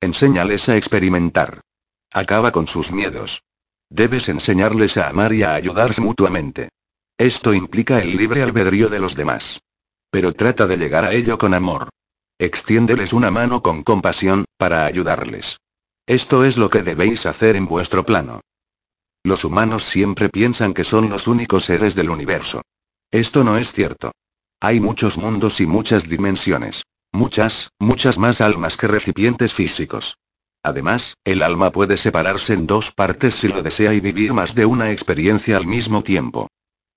Enséñales 0.00 0.68
a 0.68 0.76
experimentar. 0.76 1.60
Acaba 2.12 2.52
con 2.52 2.68
sus 2.68 2.92
miedos. 2.92 3.42
Debes 3.90 4.28
enseñarles 4.28 4.96
a 4.96 5.08
amar 5.08 5.32
y 5.32 5.42
a 5.42 5.54
ayudarse 5.54 6.00
mutuamente. 6.00 6.68
Esto 7.20 7.52
implica 7.52 7.98
el 7.98 8.16
libre 8.16 8.42
albedrío 8.42 8.88
de 8.88 8.98
los 8.98 9.14
demás. 9.14 9.60
Pero 10.10 10.32
trata 10.32 10.66
de 10.66 10.78
llegar 10.78 11.04
a 11.04 11.12
ello 11.12 11.36
con 11.36 11.52
amor. 11.52 11.90
Extiéndeles 12.38 13.12
una 13.12 13.30
mano 13.30 13.62
con 13.62 13.82
compasión, 13.82 14.46
para 14.56 14.86
ayudarles. 14.86 15.58
Esto 16.06 16.46
es 16.46 16.56
lo 16.56 16.70
que 16.70 16.82
debéis 16.82 17.26
hacer 17.26 17.56
en 17.56 17.66
vuestro 17.66 18.06
plano. 18.06 18.40
Los 19.22 19.44
humanos 19.44 19.84
siempre 19.84 20.30
piensan 20.30 20.72
que 20.72 20.82
son 20.82 21.10
los 21.10 21.26
únicos 21.26 21.66
seres 21.66 21.94
del 21.94 22.08
universo. 22.08 22.62
Esto 23.10 23.44
no 23.44 23.58
es 23.58 23.74
cierto. 23.74 24.12
Hay 24.58 24.80
muchos 24.80 25.18
mundos 25.18 25.60
y 25.60 25.66
muchas 25.66 26.08
dimensiones. 26.08 26.84
Muchas, 27.12 27.68
muchas 27.78 28.16
más 28.16 28.40
almas 28.40 28.78
que 28.78 28.88
recipientes 28.88 29.52
físicos. 29.52 30.16
Además, 30.62 31.18
el 31.24 31.42
alma 31.42 31.70
puede 31.70 31.98
separarse 31.98 32.54
en 32.54 32.66
dos 32.66 32.92
partes 32.92 33.34
si 33.34 33.48
lo 33.48 33.62
desea 33.62 33.92
y 33.92 34.00
vivir 34.00 34.32
más 34.32 34.54
de 34.54 34.64
una 34.64 34.90
experiencia 34.90 35.58
al 35.58 35.66
mismo 35.66 36.02
tiempo. 36.02 36.48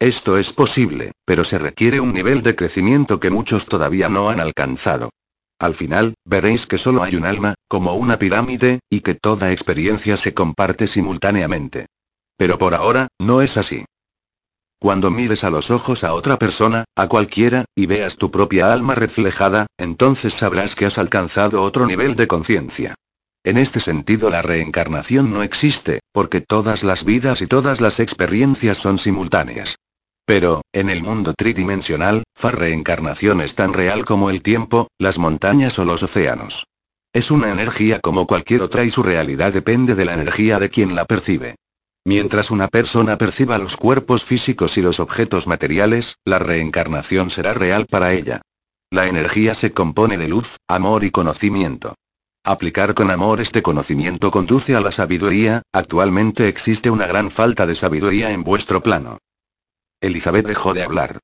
Esto 0.03 0.37
es 0.37 0.51
posible, 0.51 1.13
pero 1.23 1.45
se 1.45 1.57
requiere 1.57 2.01
un 2.01 2.13
nivel 2.13 2.43
de 2.43 2.57
crecimiento 2.57 3.21
que 3.21 3.29
muchos 3.29 3.67
todavía 3.67 4.09
no 4.09 4.29
han 4.29 4.41
alcanzado. 4.41 5.11
Al 5.61 5.75
final, 5.75 6.15
veréis 6.25 6.67
que 6.67 6.77
solo 6.77 7.03
hay 7.03 7.15
un 7.15 7.25
alma, 7.25 7.55
como 7.69 7.93
una 7.93 8.19
pirámide, 8.19 8.81
y 8.89 8.99
que 8.99 9.15
toda 9.15 9.53
experiencia 9.53 10.17
se 10.17 10.33
comparte 10.33 10.89
simultáneamente. 10.89 11.85
Pero 12.35 12.57
por 12.57 12.75
ahora, 12.75 13.07
no 13.17 13.41
es 13.41 13.55
así. 13.55 13.85
Cuando 14.77 15.09
mires 15.09 15.45
a 15.45 15.49
los 15.49 15.71
ojos 15.71 16.03
a 16.03 16.13
otra 16.13 16.37
persona, 16.37 16.83
a 16.97 17.07
cualquiera, 17.07 17.63
y 17.73 17.85
veas 17.85 18.17
tu 18.17 18.29
propia 18.29 18.73
alma 18.73 18.95
reflejada, 18.95 19.67
entonces 19.77 20.33
sabrás 20.33 20.75
que 20.75 20.85
has 20.85 20.97
alcanzado 20.97 21.63
otro 21.63 21.85
nivel 21.85 22.17
de 22.17 22.27
conciencia. 22.27 22.95
En 23.45 23.57
este 23.57 23.79
sentido 23.79 24.29
la 24.29 24.41
reencarnación 24.41 25.31
no 25.31 25.43
existe, 25.43 26.01
porque 26.11 26.41
todas 26.41 26.83
las 26.83 27.05
vidas 27.05 27.41
y 27.41 27.47
todas 27.47 27.79
las 27.79 28.01
experiencias 28.01 28.77
son 28.77 28.99
simultáneas. 28.99 29.77
Pero, 30.25 30.61
en 30.73 30.89
el 30.89 31.03
mundo 31.03 31.33
tridimensional, 31.33 32.23
la 32.41 32.51
reencarnación 32.51 33.41
es 33.41 33.55
tan 33.55 33.73
real 33.73 34.05
como 34.05 34.29
el 34.29 34.41
tiempo, 34.41 34.87
las 34.97 35.17
montañas 35.17 35.79
o 35.79 35.85
los 35.85 36.03
océanos. 36.03 36.65
Es 37.13 37.29
una 37.29 37.51
energía 37.51 37.99
como 37.99 38.25
cualquier 38.25 38.61
otra 38.61 38.83
y 38.83 38.91
su 38.91 39.03
realidad 39.03 39.53
depende 39.53 39.95
de 39.95 40.05
la 40.05 40.13
energía 40.13 40.59
de 40.59 40.69
quien 40.69 40.95
la 40.95 41.05
percibe. 41.05 41.55
Mientras 42.05 42.51
una 42.51 42.67
persona 42.67 43.17
perciba 43.17 43.57
los 43.57 43.77
cuerpos 43.77 44.23
físicos 44.23 44.77
y 44.77 44.81
los 44.81 44.99
objetos 44.99 45.47
materiales, 45.47 46.15
la 46.25 46.39
reencarnación 46.39 47.29
será 47.29 47.53
real 47.53 47.85
para 47.85 48.13
ella. 48.13 48.41
La 48.91 49.07
energía 49.07 49.55
se 49.55 49.71
compone 49.71 50.17
de 50.17 50.27
luz, 50.27 50.57
amor 50.67 51.03
y 51.03 51.11
conocimiento. 51.11 51.95
Aplicar 52.45 52.93
con 52.93 53.09
amor 53.09 53.39
este 53.39 53.61
conocimiento 53.61 54.31
conduce 54.31 54.75
a 54.75 54.81
la 54.81 54.91
sabiduría, 54.91 55.61
actualmente 55.71 56.49
existe 56.49 56.89
una 56.89 57.07
gran 57.07 57.31
falta 57.31 57.65
de 57.65 57.75
sabiduría 57.75 58.31
en 58.31 58.43
vuestro 58.43 58.83
plano. 58.83 59.17
Elizabeth 60.03 60.45
dejó 60.45 60.73
de 60.73 60.83
hablar. 60.83 61.19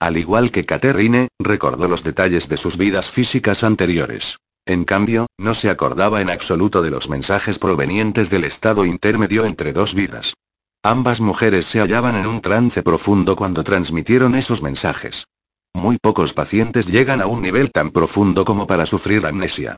Al 0.00 0.16
igual 0.16 0.50
que 0.50 0.66
Catherine, 0.66 1.28
recordó 1.38 1.86
los 1.88 2.02
detalles 2.02 2.48
de 2.48 2.56
sus 2.56 2.76
vidas 2.76 3.08
físicas 3.08 3.62
anteriores. 3.62 4.38
En 4.66 4.84
cambio, 4.84 5.26
no 5.38 5.54
se 5.54 5.70
acordaba 5.70 6.20
en 6.20 6.30
absoluto 6.30 6.82
de 6.82 6.90
los 6.90 7.08
mensajes 7.08 7.58
provenientes 7.58 8.30
del 8.30 8.44
estado 8.44 8.84
intermedio 8.84 9.44
entre 9.44 9.72
dos 9.72 9.94
vidas. 9.94 10.34
Ambas 10.82 11.20
mujeres 11.20 11.66
se 11.66 11.78
hallaban 11.78 12.16
en 12.16 12.26
un 12.26 12.40
trance 12.40 12.82
profundo 12.82 13.36
cuando 13.36 13.62
transmitieron 13.62 14.34
esos 14.34 14.62
mensajes. 14.62 15.26
Muy 15.72 15.98
pocos 16.02 16.34
pacientes 16.34 16.86
llegan 16.86 17.22
a 17.22 17.26
un 17.26 17.40
nivel 17.40 17.70
tan 17.70 17.90
profundo 17.90 18.44
como 18.44 18.66
para 18.66 18.84
sufrir 18.84 19.24
amnesia. 19.26 19.76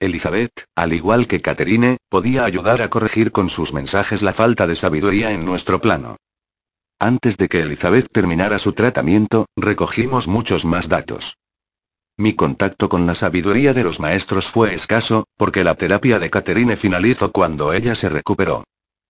Elizabeth, 0.00 0.64
al 0.76 0.94
igual 0.94 1.26
que 1.26 1.42
Catherine, 1.42 1.98
podía 2.08 2.44
ayudar 2.44 2.80
a 2.80 2.88
corregir 2.88 3.32
con 3.32 3.50
sus 3.50 3.74
mensajes 3.74 4.22
la 4.22 4.32
falta 4.32 4.66
de 4.66 4.76
sabiduría 4.76 5.32
en 5.32 5.44
nuestro 5.44 5.80
plano. 5.80 6.16
Antes 7.00 7.36
de 7.36 7.48
que 7.48 7.60
Elizabeth 7.60 8.08
terminara 8.10 8.58
su 8.58 8.72
tratamiento, 8.72 9.46
recogimos 9.56 10.26
muchos 10.26 10.64
más 10.64 10.88
datos. 10.88 11.36
Mi 12.16 12.34
contacto 12.34 12.88
con 12.88 13.06
la 13.06 13.14
sabiduría 13.14 13.72
de 13.72 13.84
los 13.84 14.00
maestros 14.00 14.48
fue 14.48 14.74
escaso, 14.74 15.24
porque 15.36 15.62
la 15.62 15.76
terapia 15.76 16.18
de 16.18 16.28
Catherine 16.28 16.76
finalizó 16.76 17.30
cuando 17.30 17.72
ella 17.72 17.94
se 17.94 18.08
recuperó. 18.08 18.64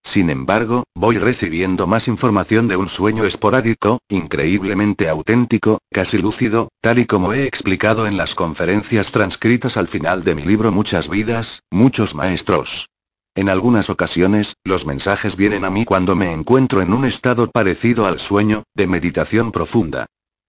Sin 0.05 0.29
embargo, 0.29 0.85
voy 0.95 1.17
recibiendo 1.17 1.87
más 1.87 2.09
información 2.09 2.69
de 2.69 2.77
un 2.77 2.91
sueño 2.91 3.25
esporádico, 3.25 4.01
increíblemente 4.11 5.09
auténtico, 5.09 5.79
casi 5.91 6.19
lúcido, 6.19 6.69
tal 6.83 6.99
y 6.99 7.07
como 7.07 7.33
he 7.33 7.47
explicado 7.47 8.07
en 8.07 8.19
las 8.19 8.35
conferencias 8.35 9.13
transcritas 9.13 9.79
al 9.79 9.89
final 9.89 10.25
de 10.25 10.35
mi 10.35 10.43
libro 10.43 10.73
Muchas 10.73 11.09
vidas, 11.09 11.63
muchos 11.71 12.15
maestros. 12.15 12.89
En 13.39 13.49
algunas 13.49 13.89
ocasiones, 13.89 14.57
los 14.65 14.85
mensajes 14.85 15.37
vienen 15.37 15.65
a 15.65 15.71
mí 15.71 15.85
cuando 15.85 16.17
me 16.17 16.33
encuentro 16.33 16.83
en 16.83 16.93
un 16.93 17.05
estado 17.05 17.49
parecido 17.49 18.09
al 18.09 18.19
sueño, 18.19 18.65
de 18.75 18.89
meditación 18.89 19.53
profunda. 19.53 20.07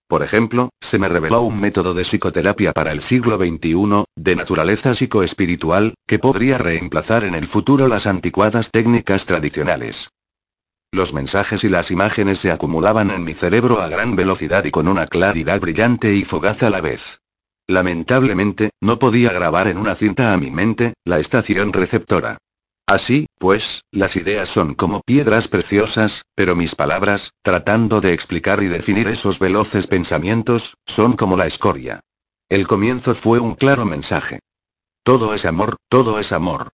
Por 0.08 0.24
ejemplo, 0.24 0.69
se 0.81 0.98
me 0.98 1.08
reveló 1.08 1.41
un 1.41 1.62
método 1.62 1.93
de 1.93 2.01
psicoterapia 2.01 2.72
para 2.72 2.91
el 2.91 3.03
siglo 3.03 3.38
XXI, 3.38 4.05
de 4.15 4.36
naturaleza 4.36 4.96
psicoespiritual, 4.96 5.93
que 6.08 6.17
podría 6.17 6.58
reemplazar 6.58 7.25
en 7.25 7.36
el 7.36 7.46
futuro 7.46 7.88
las 7.88 8.08
anticuadas 8.08 8.72
técnicas 8.72 9.27
tradicionales. 9.27 10.10
Los 10.91 11.13
mensajes 11.13 11.63
y 11.63 11.69
las 11.69 11.91
imágenes 11.91 12.39
se 12.39 12.50
acumulaban 12.51 13.12
en 13.12 13.24
mi 13.24 13.36
cerebro 13.36 13.84
a 13.84 13.88
gran 13.88 14.15
velocidad 14.15 14.65
y 14.65 14.72
con 14.72 14.88
una 14.88 15.05
claridad 15.05 15.62
brillante 15.62 16.15
y 16.15 16.25
fogaz 16.25 16.63
a 16.63 16.72
la 16.72 16.81
vez. 16.81 17.19
Lamentablemente, 17.67 18.72
no 18.81 18.98
podía 18.98 19.31
grabar 19.31 19.67
en 19.67 19.77
una 19.77 19.93
cinta 19.93 20.34
a 20.34 20.38
mi 20.38 20.50
mente, 20.50 20.96
la 21.05 21.19
estación 21.19 21.72
receptora. 21.72 22.39
Así, 22.89 23.27
pues, 23.38 23.84
las 23.91 24.15
ideas 24.15 24.50
son 24.50 24.74
como 24.74 25.01
piedras 25.01 25.48
preciosas, 25.48 26.24
pero 26.34 26.55
mis 26.55 26.74
palabras, 26.74 27.29
tratando 27.43 28.01
de 28.01 28.13
explicar 28.13 28.63
y 28.63 28.67
definir 28.67 29.08
esos 29.08 29.38
veloces 29.38 29.86
pensamientos, 29.86 30.74
son 30.88 31.15
como 31.15 31.38
la 31.38 31.46
escoria. 31.46 32.00
El 32.50 32.65
comienzo 32.65 33.13
fue 33.13 33.38
un 33.38 33.53
claro 33.53 33.86
mensaje. 33.86 34.39
Todo 35.03 35.36
es 35.36 35.46
amor, 35.46 35.75
todo 35.88 36.17
es 36.17 36.31
amor. 36.31 36.69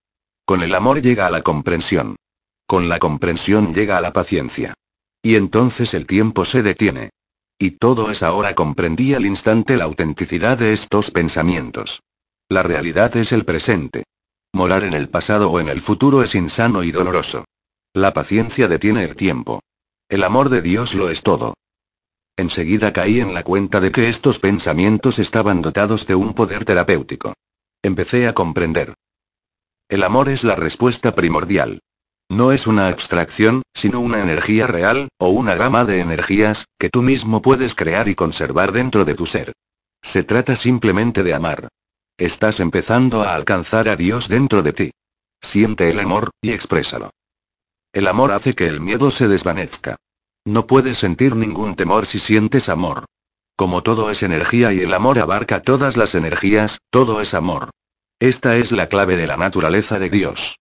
Con 0.45 0.63
el 0.63 0.73
amor 0.73 1.01
llega 1.01 1.27
a 1.27 1.29
la 1.29 1.41
comprensión. 1.41 2.15
Con 2.65 2.87
la 2.87 2.97
comprensión 2.97 3.73
llega 3.73 3.97
a 3.97 4.01
la 4.01 4.13
paciencia. 4.13 4.73
Y 5.21 5.35
entonces 5.35 5.93
el 5.93 6.07
tiempo 6.07 6.45
se 6.45 6.63
detiene. 6.63 7.09
Y 7.59 7.71
todo 7.71 8.09
es 8.09 8.23
ahora 8.23 8.55
comprendí 8.55 9.15
al 9.15 9.25
instante 9.25 9.75
la 9.75 9.83
autenticidad 9.83 10.57
de 10.57 10.71
estos 10.71 11.11
pensamientos. 11.11 11.99
La 12.47 12.63
realidad 12.63 13.17
es 13.17 13.33
el 13.33 13.43
presente. 13.43 14.05
Morar 14.55 14.85
en 14.85 14.93
el 14.93 15.09
pasado 15.09 15.51
o 15.51 15.59
en 15.59 15.67
el 15.67 15.81
futuro 15.81 16.23
es 16.23 16.33
insano 16.33 16.81
y 16.83 16.93
doloroso. 16.93 17.43
La 17.93 18.13
paciencia 18.13 18.69
detiene 18.69 19.03
el 19.03 19.17
tiempo. 19.17 19.59
El 20.07 20.23
amor 20.23 20.47
de 20.47 20.61
Dios 20.61 20.93
lo 20.93 21.09
es 21.09 21.23
todo. 21.23 21.55
Enseguida 22.37 22.93
caí 22.93 23.19
en 23.19 23.33
la 23.33 23.43
cuenta 23.43 23.81
de 23.81 23.91
que 23.91 24.07
estos 24.07 24.39
pensamientos 24.39 25.19
estaban 25.19 25.61
dotados 25.61 26.07
de 26.07 26.15
un 26.15 26.33
poder 26.33 26.63
terapéutico. 26.63 27.33
Empecé 27.83 28.29
a 28.29 28.33
comprender. 28.33 28.93
El 29.89 30.03
amor 30.03 30.29
es 30.29 30.45
la 30.45 30.55
respuesta 30.55 31.13
primordial. 31.15 31.79
No 32.31 32.53
es 32.53 32.65
una 32.65 32.87
abstracción, 32.87 33.61
sino 33.73 33.99
una 33.99 34.21
energía 34.21 34.67
real, 34.67 35.09
o 35.19 35.31
una 35.31 35.55
gama 35.55 35.83
de 35.83 35.99
energías, 35.99 36.63
que 36.79 36.89
tú 36.89 37.01
mismo 37.01 37.41
puedes 37.41 37.75
crear 37.75 38.07
y 38.07 38.15
conservar 38.15 38.71
dentro 38.71 39.03
de 39.03 39.15
tu 39.15 39.25
ser. 39.25 39.51
Se 40.01 40.23
trata 40.23 40.55
simplemente 40.55 41.23
de 41.23 41.33
amar. 41.33 41.67
Estás 42.17 42.61
empezando 42.61 43.23
a 43.23 43.35
alcanzar 43.35 43.89
a 43.89 43.97
Dios 43.97 44.29
dentro 44.29 44.63
de 44.63 44.71
ti. 44.71 44.91
Siente 45.41 45.89
el 45.89 45.99
amor, 45.99 46.29
y 46.41 46.51
exprésalo. 46.51 47.09
El 47.91 48.07
amor 48.07 48.31
hace 48.31 48.55
que 48.55 48.67
el 48.67 48.79
miedo 48.79 49.11
se 49.11 49.27
desvanezca. 49.27 49.97
No 50.45 50.65
puedes 50.65 50.97
sentir 50.97 51.35
ningún 51.35 51.75
temor 51.75 52.05
si 52.05 52.19
sientes 52.19 52.69
amor. 52.69 53.03
Como 53.57 53.83
todo 53.83 54.11
es 54.11 54.23
energía 54.23 54.71
y 54.71 54.79
el 54.79 54.93
amor 54.93 55.19
abarca 55.19 55.61
todas 55.61 55.97
las 55.97 56.15
energías, 56.15 56.77
todo 56.89 57.19
es 57.19 57.33
amor. 57.33 57.69
Esta 58.19 58.55
es 58.55 58.71
la 58.71 58.87
clave 58.87 59.17
de 59.17 59.27
la 59.27 59.35
naturaleza 59.35 59.99
de 59.99 60.09
Dios. 60.09 60.55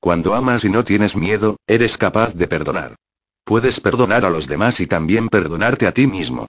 Cuando 0.00 0.34
amas 0.34 0.64
y 0.64 0.70
no 0.70 0.84
tienes 0.84 1.16
miedo, 1.16 1.56
eres 1.68 1.96
capaz 1.96 2.34
de 2.34 2.48
perdonar. 2.48 2.96
Puedes 3.44 3.78
perdonar 3.78 4.24
a 4.24 4.30
los 4.30 4.48
demás 4.48 4.80
y 4.80 4.88
también 4.88 5.28
perdonarte 5.28 5.86
a 5.86 5.92
ti 5.92 6.08
mismo. 6.08 6.46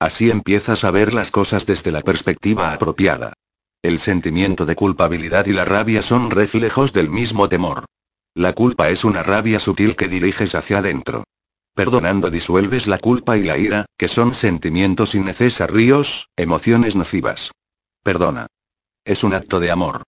Así 0.00 0.30
empiezas 0.30 0.82
a 0.82 0.90
ver 0.90 1.14
las 1.14 1.30
cosas 1.30 1.64
desde 1.64 1.92
la 1.92 2.02
perspectiva 2.02 2.72
apropiada. 2.72 3.34
El 3.82 4.00
sentimiento 4.00 4.66
de 4.66 4.74
culpabilidad 4.74 5.46
y 5.46 5.52
la 5.52 5.64
rabia 5.64 6.02
son 6.02 6.30
reflejos 6.30 6.92
del 6.92 7.10
mismo 7.10 7.48
temor. 7.48 7.84
La 8.34 8.52
culpa 8.52 8.90
es 8.90 9.04
una 9.04 9.22
rabia 9.22 9.60
sutil 9.60 9.94
que 9.94 10.08
diriges 10.08 10.56
hacia 10.56 10.78
adentro. 10.78 11.22
Perdonando 11.74 12.28
disuelves 12.28 12.88
la 12.88 12.98
culpa 12.98 13.36
y 13.36 13.44
la 13.44 13.56
ira, 13.56 13.86
que 13.96 14.08
son 14.08 14.34
sentimientos 14.34 15.14
innecesarios, 15.14 16.28
emociones 16.36 16.96
nocivas. 16.96 17.52
Perdona. 18.02 18.48
Es 19.04 19.22
un 19.22 19.32
acto 19.32 19.60
de 19.60 19.70
amor. 19.70 20.02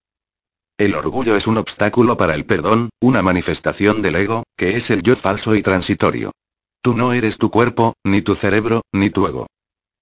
El 0.76 0.96
orgullo 0.96 1.36
es 1.36 1.46
un 1.46 1.56
obstáculo 1.56 2.16
para 2.16 2.34
el 2.34 2.46
perdón, 2.46 2.90
una 3.00 3.22
manifestación 3.22 4.02
del 4.02 4.16
ego, 4.16 4.42
que 4.56 4.76
es 4.76 4.90
el 4.90 5.02
yo 5.02 5.14
falso 5.14 5.54
y 5.54 5.62
transitorio. 5.62 6.32
Tú 6.82 6.94
no 6.94 7.12
eres 7.12 7.38
tu 7.38 7.50
cuerpo, 7.50 7.94
ni 8.04 8.20
tu 8.22 8.34
cerebro, 8.34 8.80
ni 8.92 9.10
tu 9.10 9.28
ego. 9.28 9.46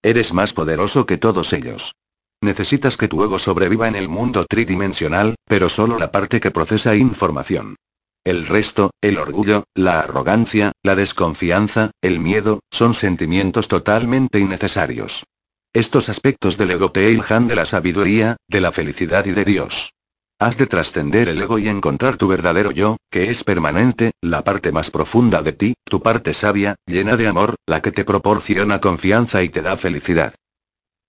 Eres 0.02 0.32
más 0.32 0.54
poderoso 0.54 1.04
que 1.04 1.18
todos 1.18 1.52
ellos. 1.52 1.92
Necesitas 2.40 2.96
que 2.96 3.08
tu 3.08 3.24
ego 3.24 3.38
sobreviva 3.38 3.88
en 3.88 3.96
el 3.96 4.08
mundo 4.08 4.46
tridimensional, 4.48 5.34
pero 5.46 5.68
solo 5.68 5.98
la 5.98 6.12
parte 6.12 6.40
que 6.40 6.50
procesa 6.50 6.94
información. 6.94 7.76
El 8.24 8.46
resto, 8.46 8.90
el 9.00 9.18
orgullo, 9.18 9.64
la 9.74 10.00
arrogancia, 10.00 10.72
la 10.82 10.94
desconfianza, 10.94 11.90
el 12.02 12.20
miedo, 12.20 12.60
son 12.70 12.94
sentimientos 12.94 13.68
totalmente 13.68 14.38
innecesarios. 14.38 15.24
Estos 15.72 16.08
aspectos 16.08 16.56
del 16.56 16.72
ego 16.72 16.92
te 16.92 17.00
de 17.00 17.54
la 17.54 17.66
sabiduría, 17.66 18.36
de 18.48 18.60
la 18.60 18.72
felicidad 18.72 19.26
y 19.26 19.32
de 19.32 19.44
Dios. 19.44 19.92
Has 20.40 20.56
de 20.56 20.66
trascender 20.66 21.28
el 21.28 21.42
ego 21.42 21.58
y 21.58 21.68
encontrar 21.68 22.16
tu 22.16 22.28
verdadero 22.28 22.70
yo, 22.70 22.96
que 23.10 23.30
es 23.30 23.42
permanente, 23.42 24.12
la 24.22 24.44
parte 24.44 24.70
más 24.70 24.90
profunda 24.90 25.42
de 25.42 25.52
ti, 25.52 25.74
tu 25.84 26.00
parte 26.00 26.32
sabia, 26.32 26.76
llena 26.86 27.16
de 27.16 27.26
amor, 27.26 27.56
la 27.66 27.82
que 27.82 27.90
te 27.90 28.04
proporciona 28.04 28.80
confianza 28.80 29.42
y 29.42 29.48
te 29.48 29.62
da 29.62 29.76
felicidad. 29.76 30.34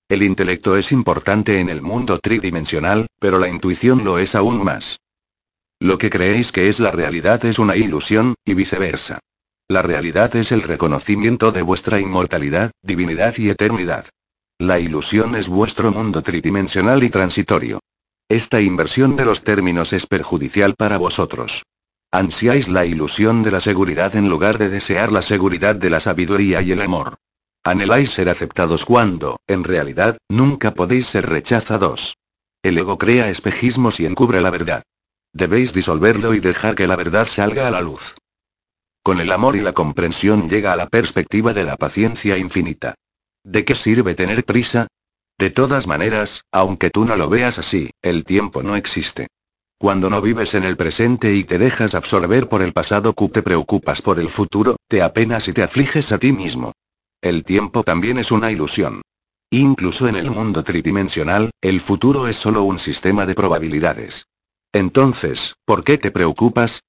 El 0.09 0.23
intelecto 0.23 0.75
es 0.75 0.91
importante 0.91 1.59
en 1.59 1.69
el 1.69 1.83
mundo 1.83 2.17
tridimensional, 2.17 3.05
pero 3.19 3.37
la 3.37 3.47
intuición 3.47 4.03
lo 4.03 4.17
es 4.17 4.33
aún 4.33 4.63
más. 4.63 5.01
Lo 5.79 5.99
que 5.99 6.09
creéis 6.09 6.51
que 6.51 6.67
es 6.67 6.79
la 6.79 6.89
realidad 6.89 7.45
es 7.45 7.59
una 7.59 7.75
ilusión, 7.75 8.33
y 8.43 8.55
viceversa. 8.55 9.19
La 9.67 9.83
realidad 9.83 10.35
es 10.35 10.51
el 10.51 10.63
reconocimiento 10.63 11.51
de 11.51 11.61
vuestra 11.61 11.99
inmortalidad, 11.99 12.71
divinidad 12.81 13.37
y 13.37 13.49
eternidad. 13.49 14.07
La 14.57 14.79
ilusión 14.79 15.35
es 15.35 15.47
vuestro 15.47 15.91
mundo 15.91 16.23
tridimensional 16.23 17.03
y 17.03 17.11
transitorio. 17.11 17.79
Esta 18.27 18.61
inversión 18.61 19.15
de 19.15 19.25
los 19.25 19.43
términos 19.43 19.93
es 19.93 20.07
perjudicial 20.07 20.73
para 20.75 20.97
vosotros. 20.97 21.63
Ansiáis 22.11 22.67
la 22.67 22.83
ilusión 22.83 23.43
de 23.43 23.51
la 23.51 23.61
seguridad 23.61 24.15
en 24.15 24.27
lugar 24.27 24.57
de 24.57 24.69
desear 24.69 25.11
la 25.11 25.21
seguridad 25.21 25.75
de 25.75 25.91
la 25.91 25.99
sabiduría 25.99 26.63
y 26.63 26.71
el 26.71 26.81
amor. 26.81 27.19
Anheláis 27.63 28.11
ser 28.11 28.29
aceptados 28.29 28.85
cuando, 28.85 29.37
en 29.47 29.63
realidad, 29.63 30.17
nunca 30.29 30.71
podéis 30.71 31.07
ser 31.07 31.27
rechazados. 31.27 32.15
El 32.63 32.77
ego 32.77 32.97
crea 32.97 33.29
espejismos 33.29 33.99
y 33.99 34.05
encubre 34.05 34.41
la 34.41 34.49
verdad. 34.49 34.83
Debéis 35.33 35.73
disolverlo 35.73 36.33
y 36.33 36.39
dejar 36.39 36.75
que 36.75 36.87
la 36.87 36.95
verdad 36.95 37.27
salga 37.27 37.67
a 37.67 37.71
la 37.71 37.81
luz. 37.81 38.15
Con 39.03 39.19
el 39.19 39.31
amor 39.31 39.55
y 39.55 39.61
la 39.61 39.73
comprensión 39.73 40.49
llega 40.49 40.73
a 40.73 40.75
la 40.75 40.87
perspectiva 40.87 41.53
de 41.53 41.63
la 41.63 41.77
paciencia 41.77 42.37
infinita. 42.37 42.95
¿De 43.43 43.65
qué 43.65 43.75
sirve 43.75 44.15
tener 44.15 44.43
prisa? 44.43 44.87
De 45.37 45.49
todas 45.49 45.87
maneras, 45.87 46.43
aunque 46.51 46.89
tú 46.89 47.05
no 47.05 47.15
lo 47.15 47.29
veas 47.29 47.59
así, 47.59 47.91
el 48.01 48.25
tiempo 48.25 48.61
no 48.63 48.75
existe. 48.75 49.27
Cuando 49.79 50.09
no 50.09 50.21
vives 50.21 50.55
en 50.55 50.65
el 50.65 50.75
presente 50.75 51.33
y 51.33 51.45
te 51.45 51.57
dejas 51.57 51.95
absorber 51.95 52.49
por 52.49 52.61
el 52.61 52.73
pasado, 52.73 53.13
te 53.13 53.41
preocupas 53.41 54.01
por 54.01 54.19
el 54.19 54.29
futuro, 54.29 54.75
te 54.89 55.01
apenas 55.01 55.47
y 55.47 55.53
te 55.53 55.63
afliges 55.63 56.11
a 56.11 56.17
ti 56.17 56.33
mismo. 56.33 56.73
El 57.21 57.43
tiempo 57.43 57.83
también 57.83 58.17
es 58.17 58.31
una 58.31 58.49
ilusión. 58.49 59.01
Incluso 59.51 60.07
en 60.07 60.15
el 60.15 60.31
mundo 60.31 60.63
tridimensional, 60.63 61.51
el 61.61 61.81
futuro 61.81 62.27
es 62.27 62.37
solo 62.37 62.63
un 62.63 62.79
sistema 62.79 63.25
de 63.25 63.35
probabilidades. 63.35 64.25
Entonces, 64.71 65.55
¿por 65.65 65.83
qué 65.83 65.97
te 65.97 66.11
preocupas? 66.11 66.81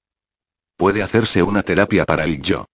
Puede 0.76 1.02
hacerse 1.02 1.42
una 1.42 1.62
terapia 1.62 2.04
para 2.04 2.24
el 2.24 2.40
yo. 2.40 2.66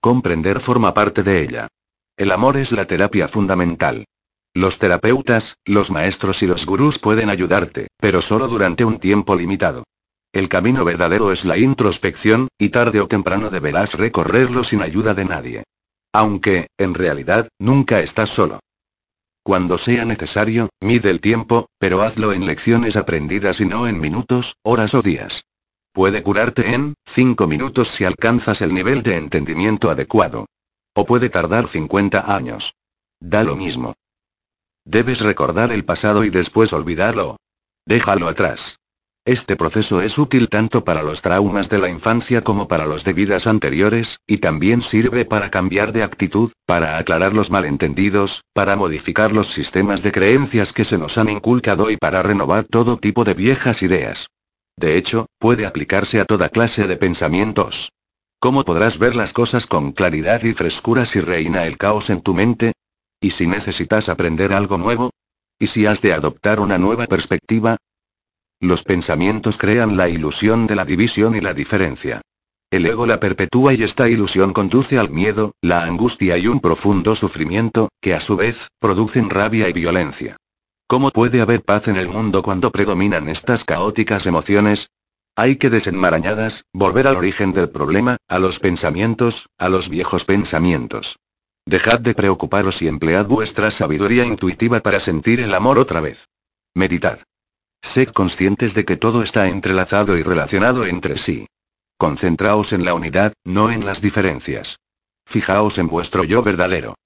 Comprender 0.00 0.60
forma 0.60 0.92
parte 0.92 1.22
de 1.22 1.42
ella. 1.42 1.68
El 2.16 2.32
amor 2.32 2.56
es 2.56 2.72
la 2.72 2.86
terapia 2.86 3.28
fundamental. 3.28 4.06
Los 4.52 4.78
terapeutas, 4.78 5.56
los 5.64 5.90
maestros 5.90 6.42
y 6.42 6.46
los 6.46 6.66
gurús 6.66 6.98
pueden 6.98 7.28
ayudarte, 7.28 7.88
pero 7.98 8.22
solo 8.22 8.48
durante 8.48 8.84
un 8.84 8.98
tiempo 8.98 9.36
limitado. 9.36 9.84
El 10.32 10.48
camino 10.48 10.84
verdadero 10.84 11.30
es 11.30 11.44
la 11.44 11.58
introspección, 11.58 12.48
y 12.58 12.70
tarde 12.70 13.00
o 13.00 13.06
temprano 13.06 13.50
deberás 13.50 13.94
recorrerlo 13.94 14.64
sin 14.64 14.82
ayuda 14.82 15.14
de 15.14 15.24
nadie. 15.24 15.64
Aunque, 16.14 16.68
en 16.78 16.94
realidad, 16.94 17.48
nunca 17.58 17.98
estás 17.98 18.30
solo. 18.30 18.60
Cuando 19.42 19.78
sea 19.78 20.04
necesario, 20.04 20.70
mide 20.80 21.10
el 21.10 21.20
tiempo, 21.20 21.66
pero 21.78 22.02
hazlo 22.02 22.32
en 22.32 22.46
lecciones 22.46 22.96
aprendidas 22.96 23.60
y 23.60 23.66
no 23.66 23.88
en 23.88 23.98
minutos, 23.98 24.54
horas 24.62 24.94
o 24.94 25.02
días. 25.02 25.42
Puede 25.92 26.22
curarte 26.22 26.72
en 26.72 26.94
5 27.04 27.48
minutos 27.48 27.88
si 27.88 28.04
alcanzas 28.04 28.62
el 28.62 28.72
nivel 28.72 29.02
de 29.02 29.16
entendimiento 29.16 29.90
adecuado. 29.90 30.46
O 30.94 31.04
puede 31.04 31.30
tardar 31.30 31.66
50 31.66 32.32
años. 32.34 32.74
Da 33.20 33.42
lo 33.42 33.56
mismo. 33.56 33.94
Debes 34.84 35.20
recordar 35.20 35.72
el 35.72 35.84
pasado 35.84 36.24
y 36.24 36.30
después 36.30 36.72
olvidarlo. 36.72 37.38
Déjalo 37.86 38.28
atrás. 38.28 38.76
Este 39.26 39.56
proceso 39.56 40.02
es 40.02 40.18
útil 40.18 40.50
tanto 40.50 40.84
para 40.84 41.02
los 41.02 41.22
traumas 41.22 41.70
de 41.70 41.78
la 41.78 41.88
infancia 41.88 42.44
como 42.44 42.68
para 42.68 42.84
los 42.84 43.04
de 43.04 43.14
vidas 43.14 43.46
anteriores, 43.46 44.18
y 44.26 44.36
también 44.36 44.82
sirve 44.82 45.24
para 45.24 45.50
cambiar 45.50 45.94
de 45.94 46.02
actitud, 46.02 46.52
para 46.66 46.98
aclarar 46.98 47.32
los 47.32 47.50
malentendidos, 47.50 48.42
para 48.52 48.76
modificar 48.76 49.32
los 49.32 49.50
sistemas 49.50 50.02
de 50.02 50.12
creencias 50.12 50.74
que 50.74 50.84
se 50.84 50.98
nos 50.98 51.16
han 51.16 51.30
inculcado 51.30 51.90
y 51.90 51.96
para 51.96 52.22
renovar 52.22 52.64
todo 52.64 52.98
tipo 52.98 53.24
de 53.24 53.32
viejas 53.32 53.82
ideas. 53.82 54.26
De 54.76 54.98
hecho, 54.98 55.24
puede 55.38 55.64
aplicarse 55.64 56.20
a 56.20 56.26
toda 56.26 56.50
clase 56.50 56.86
de 56.86 56.98
pensamientos. 56.98 57.92
¿Cómo 58.40 58.62
podrás 58.62 58.98
ver 58.98 59.16
las 59.16 59.32
cosas 59.32 59.66
con 59.66 59.92
claridad 59.92 60.42
y 60.42 60.52
frescura 60.52 61.06
si 61.06 61.22
reina 61.22 61.64
el 61.64 61.78
caos 61.78 62.10
en 62.10 62.20
tu 62.20 62.34
mente? 62.34 62.72
¿Y 63.22 63.30
si 63.30 63.46
necesitas 63.46 64.10
aprender 64.10 64.52
algo 64.52 64.76
nuevo? 64.76 65.08
¿Y 65.58 65.68
si 65.68 65.86
has 65.86 66.02
de 66.02 66.12
adoptar 66.12 66.60
una 66.60 66.76
nueva 66.76 67.06
perspectiva? 67.06 67.78
Los 68.64 68.82
pensamientos 68.82 69.58
crean 69.58 69.98
la 69.98 70.08
ilusión 70.08 70.66
de 70.66 70.74
la 70.74 70.86
división 70.86 71.36
y 71.36 71.42
la 71.42 71.52
diferencia. 71.52 72.22
El 72.70 72.86
ego 72.86 73.06
la 73.06 73.20
perpetúa 73.20 73.74
y 73.74 73.82
esta 73.82 74.08
ilusión 74.08 74.54
conduce 74.54 74.98
al 74.98 75.10
miedo, 75.10 75.52
la 75.60 75.84
angustia 75.84 76.38
y 76.38 76.46
un 76.46 76.60
profundo 76.60 77.14
sufrimiento, 77.14 77.90
que 78.00 78.14
a 78.14 78.20
su 78.20 78.38
vez, 78.38 78.68
producen 78.80 79.28
rabia 79.28 79.68
y 79.68 79.74
violencia. 79.74 80.38
¿Cómo 80.86 81.10
puede 81.10 81.42
haber 81.42 81.62
paz 81.62 81.88
en 81.88 81.96
el 81.96 82.08
mundo 82.08 82.42
cuando 82.42 82.72
predominan 82.72 83.28
estas 83.28 83.64
caóticas 83.64 84.24
emociones? 84.24 84.88
Hay 85.36 85.56
que 85.56 85.68
desenmarañadas, 85.68 86.62
volver 86.72 87.06
al 87.06 87.16
origen 87.16 87.52
del 87.52 87.68
problema, 87.68 88.16
a 88.28 88.38
los 88.38 88.60
pensamientos, 88.60 89.46
a 89.58 89.68
los 89.68 89.90
viejos 89.90 90.24
pensamientos. 90.24 91.18
Dejad 91.66 92.00
de 92.00 92.14
preocuparos 92.14 92.80
y 92.80 92.88
emplead 92.88 93.26
vuestra 93.26 93.70
sabiduría 93.70 94.24
intuitiva 94.24 94.80
para 94.80 95.00
sentir 95.00 95.40
el 95.40 95.52
amor 95.52 95.78
otra 95.78 96.00
vez. 96.00 96.30
Meditad. 96.74 97.18
Sed 97.84 98.08
conscientes 98.08 98.72
de 98.72 98.86
que 98.86 98.96
todo 98.96 99.22
está 99.22 99.46
entrelazado 99.46 100.16
y 100.16 100.22
relacionado 100.22 100.86
entre 100.86 101.18
sí. 101.18 101.46
Concentraos 101.98 102.72
en 102.72 102.84
la 102.84 102.94
unidad, 102.94 103.34
no 103.44 103.70
en 103.70 103.84
las 103.84 104.00
diferencias. 104.00 104.78
Fijaos 105.26 105.76
en 105.78 105.86
vuestro 105.86 106.24
yo 106.24 106.42
verdadero. 106.42 106.96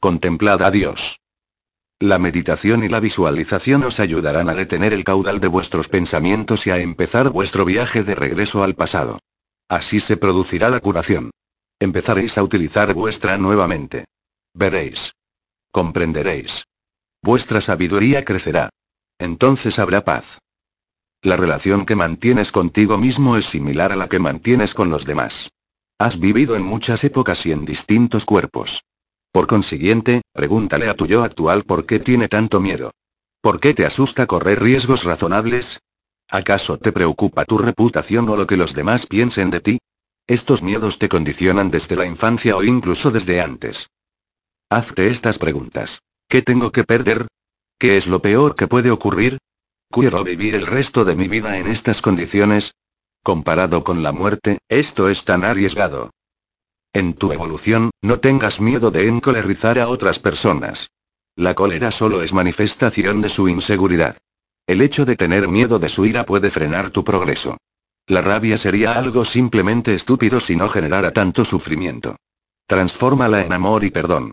Contemplad 0.00 0.62
a 0.62 0.70
Dios. 0.70 1.18
La 1.98 2.20
meditación 2.20 2.84
y 2.84 2.88
la 2.88 3.00
visualización 3.00 3.82
os 3.82 3.98
ayudarán 3.98 4.48
a 4.48 4.54
detener 4.54 4.92
el 4.92 5.02
caudal 5.02 5.40
de 5.40 5.48
vuestros 5.48 5.88
pensamientos 5.88 6.68
y 6.68 6.70
a 6.70 6.78
empezar 6.78 7.30
vuestro 7.30 7.64
viaje 7.64 8.04
de 8.04 8.14
regreso 8.14 8.62
al 8.62 8.76
pasado. 8.76 9.18
Así 9.68 9.98
se 9.98 10.16
producirá 10.16 10.70
la 10.70 10.78
curación. 10.78 11.32
Empezaréis 11.80 12.38
a 12.38 12.44
utilizar 12.44 12.94
vuestra 12.94 13.36
nueva 13.38 13.66
mente. 13.66 14.04
Veréis. 14.54 15.12
Comprenderéis. 15.72 16.64
Vuestra 17.22 17.60
sabiduría 17.60 18.24
crecerá. 18.24 18.70
Entonces 19.18 19.78
habrá 19.78 20.04
paz. 20.04 20.38
La 21.22 21.36
relación 21.36 21.84
que 21.84 21.96
mantienes 21.96 22.52
contigo 22.52 22.96
mismo 22.96 23.36
es 23.36 23.46
similar 23.46 23.92
a 23.92 23.96
la 23.96 24.08
que 24.08 24.20
mantienes 24.20 24.74
con 24.74 24.90
los 24.90 25.04
demás. 25.04 25.50
Has 25.98 26.20
vivido 26.20 26.54
en 26.54 26.62
muchas 26.62 27.02
épocas 27.02 27.44
y 27.46 27.52
en 27.52 27.64
distintos 27.64 28.24
cuerpos. 28.24 28.84
Por 29.32 29.48
consiguiente, 29.48 30.22
pregúntale 30.32 30.88
a 30.88 30.94
tu 30.94 31.06
yo 31.06 31.24
actual 31.24 31.64
por 31.64 31.86
qué 31.86 31.98
tiene 31.98 32.28
tanto 32.28 32.60
miedo. 32.60 32.92
¿Por 33.40 33.58
qué 33.58 33.74
te 33.74 33.84
asusta 33.84 34.26
correr 34.26 34.62
riesgos 34.62 35.02
razonables? 35.02 35.80
¿Acaso 36.30 36.78
te 36.78 36.92
preocupa 36.92 37.44
tu 37.44 37.58
reputación 37.58 38.28
o 38.28 38.36
lo 38.36 38.46
que 38.46 38.56
los 38.56 38.74
demás 38.74 39.06
piensen 39.06 39.50
de 39.50 39.60
ti? 39.60 39.78
Estos 40.26 40.62
miedos 40.62 40.98
te 40.98 41.08
condicionan 41.08 41.70
desde 41.70 41.96
la 41.96 42.04
infancia 42.04 42.56
o 42.56 42.62
incluso 42.62 43.10
desde 43.10 43.40
antes. 43.40 43.88
Hazte 44.70 45.08
estas 45.08 45.38
preguntas. 45.38 46.00
¿Qué 46.28 46.42
tengo 46.42 46.70
que 46.70 46.84
perder? 46.84 47.26
¿Qué 47.80 47.96
es 47.96 48.08
lo 48.08 48.20
peor 48.20 48.56
que 48.56 48.66
puede 48.66 48.90
ocurrir? 48.90 49.38
¿Quiero 49.88 50.24
vivir 50.24 50.56
el 50.56 50.66
resto 50.66 51.04
de 51.04 51.14
mi 51.14 51.28
vida 51.28 51.58
en 51.58 51.68
estas 51.68 52.02
condiciones? 52.02 52.72
Comparado 53.22 53.84
con 53.84 54.02
la 54.02 54.10
muerte, 54.10 54.58
esto 54.68 55.08
es 55.08 55.24
tan 55.24 55.44
arriesgado. 55.44 56.10
En 56.92 57.14
tu 57.14 57.30
evolución, 57.30 57.90
no 58.02 58.18
tengas 58.18 58.60
miedo 58.60 58.90
de 58.90 59.06
encolerizar 59.06 59.78
a 59.78 59.86
otras 59.86 60.18
personas. 60.18 60.88
La 61.36 61.54
cólera 61.54 61.92
solo 61.92 62.22
es 62.22 62.32
manifestación 62.32 63.20
de 63.20 63.28
su 63.28 63.48
inseguridad. 63.48 64.16
El 64.66 64.80
hecho 64.80 65.04
de 65.04 65.14
tener 65.14 65.46
miedo 65.46 65.78
de 65.78 65.88
su 65.88 66.04
ira 66.04 66.26
puede 66.26 66.50
frenar 66.50 66.90
tu 66.90 67.04
progreso. 67.04 67.58
La 68.08 68.22
rabia 68.22 68.58
sería 68.58 68.98
algo 68.98 69.24
simplemente 69.24 69.94
estúpido 69.94 70.40
si 70.40 70.56
no 70.56 70.68
generara 70.68 71.12
tanto 71.12 71.44
sufrimiento. 71.44 72.16
Transfórmala 72.66 73.44
en 73.44 73.52
amor 73.52 73.84
y 73.84 73.90
perdón. 73.90 74.32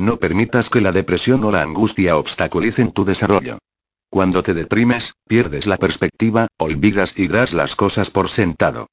No 0.00 0.16
permitas 0.16 0.70
que 0.70 0.80
la 0.80 0.92
depresión 0.92 1.44
o 1.44 1.52
la 1.52 1.60
angustia 1.60 2.16
obstaculicen 2.16 2.90
tu 2.90 3.04
desarrollo. 3.04 3.58
Cuando 4.08 4.42
te 4.42 4.54
deprimes, 4.54 5.12
pierdes 5.28 5.66
la 5.66 5.76
perspectiva, 5.76 6.48
olvidas 6.58 7.12
y 7.18 7.28
das 7.28 7.52
las 7.52 7.76
cosas 7.76 8.08
por 8.08 8.30
sentado. 8.30 8.86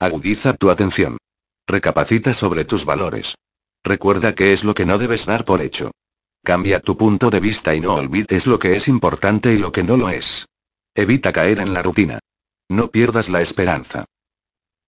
Agudiza 0.00 0.54
tu 0.54 0.70
atención. 0.70 1.18
Recapacita 1.66 2.32
sobre 2.32 2.64
tus 2.64 2.86
valores. 2.86 3.34
Recuerda 3.84 4.34
qué 4.34 4.54
es 4.54 4.64
lo 4.64 4.72
que 4.72 4.86
no 4.86 4.96
debes 4.96 5.26
dar 5.26 5.44
por 5.44 5.60
hecho. 5.60 5.90
Cambia 6.42 6.80
tu 6.80 6.96
punto 6.96 7.28
de 7.28 7.40
vista 7.40 7.74
y 7.74 7.80
no 7.80 7.96
olvides 7.96 8.46
lo 8.46 8.58
que 8.58 8.74
es 8.74 8.88
importante 8.88 9.52
y 9.52 9.58
lo 9.58 9.70
que 9.70 9.82
no 9.82 9.98
lo 9.98 10.08
es. 10.08 10.46
Evita 10.94 11.30
caer 11.30 11.58
en 11.58 11.74
la 11.74 11.82
rutina. 11.82 12.20
No 12.70 12.88
pierdas 12.88 13.28
la 13.28 13.42
esperanza. 13.42 14.06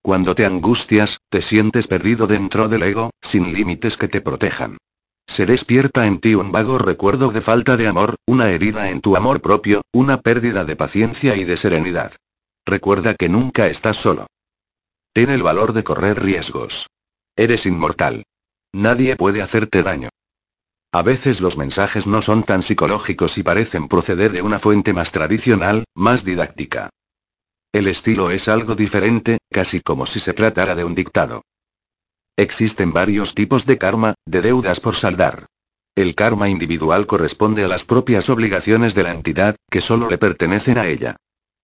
Cuando 0.01 0.35
te 0.35 0.47
angustias, 0.47 1.19
te 1.29 1.43
sientes 1.43 1.87
perdido 1.87 2.27
dentro 2.27 2.67
del 2.71 2.83
ego, 2.83 3.11
sin 3.21 3.53
límites 3.53 3.99
que 3.99 4.09
te 4.09 4.23
protejan. 4.23 4.79
Se 5.27 5.45
despierta 5.45 6.07
en 6.07 6.19
ti 6.21 6.35
un 6.35 6.53
vago 6.53 6.79
recuerdo 6.79 7.31
de 7.31 7.41
falta 7.41 7.77
de 7.77 7.89
amor, 7.89 8.17
una 8.27 8.51
herida 8.51 8.91
en 8.91 9.01
tu 9.01 9.17
amor 9.17 9.41
propio, 9.41 9.83
una 9.93 10.21
pérdida 10.21 10.65
de 10.65 10.77
paciencia 10.77 11.37
y 11.37 11.45
de 11.45 11.57
serenidad. 11.57 12.13
Recuerda 12.65 13.15
que 13.15 13.29
nunca 13.29 13.67
estás 13.67 13.97
solo. 13.97 14.27
Ten 15.13 15.31
el 15.31 15.43
valor 15.43 15.73
de 15.73 15.85
correr 15.85 16.23
riesgos. 16.23 16.89
Eres 17.37 17.67
inmortal. 17.67 18.25
Nadie 18.73 19.17
puede 19.17 19.43
hacerte 19.43 19.83
daño. 19.83 20.09
A 20.93 21.03
veces 21.03 21.41
los 21.41 21.57
mensajes 21.57 22.07
no 22.07 22.23
son 22.23 22.43
tan 22.43 22.63
psicológicos 22.63 23.37
y 23.39 23.43
parecen 23.43 23.89
proceder 23.89 24.33
de 24.33 24.43
una 24.43 24.59
fuente 24.59 24.93
más 24.93 25.13
tradicional, 25.13 25.85
más 25.95 26.25
didáctica. 26.25 26.91
El 27.73 27.89
estilo 27.89 28.31
es 28.31 28.49
algo 28.49 28.75
diferente, 28.75 29.39
casi 29.51 29.81
como 29.81 30.07
si 30.07 30.21
se 30.21 30.33
tratara 30.33 30.75
de 30.75 30.85
un 30.85 30.95
dictado. 30.95 31.43
Existen 32.39 32.93
varios 32.93 33.35
tipos 33.35 33.65
de 33.65 33.79
karma, 33.79 34.15
de 34.27 34.43
deudas 34.43 34.79
por 34.79 34.95
saldar. 34.95 35.47
El 35.97 36.15
karma 36.15 36.51
individual 36.51 37.07
corresponde 37.07 37.65
a 37.65 37.69
las 37.69 37.85
propias 37.85 38.29
obligaciones 38.29 38.95
de 38.95 39.05
la 39.05 39.13
entidad, 39.13 39.57
que 39.71 39.81
solo 39.81 40.11
le 40.11 40.19
pertenecen 40.19 40.77
a 40.77 40.87
ella. 40.87 41.17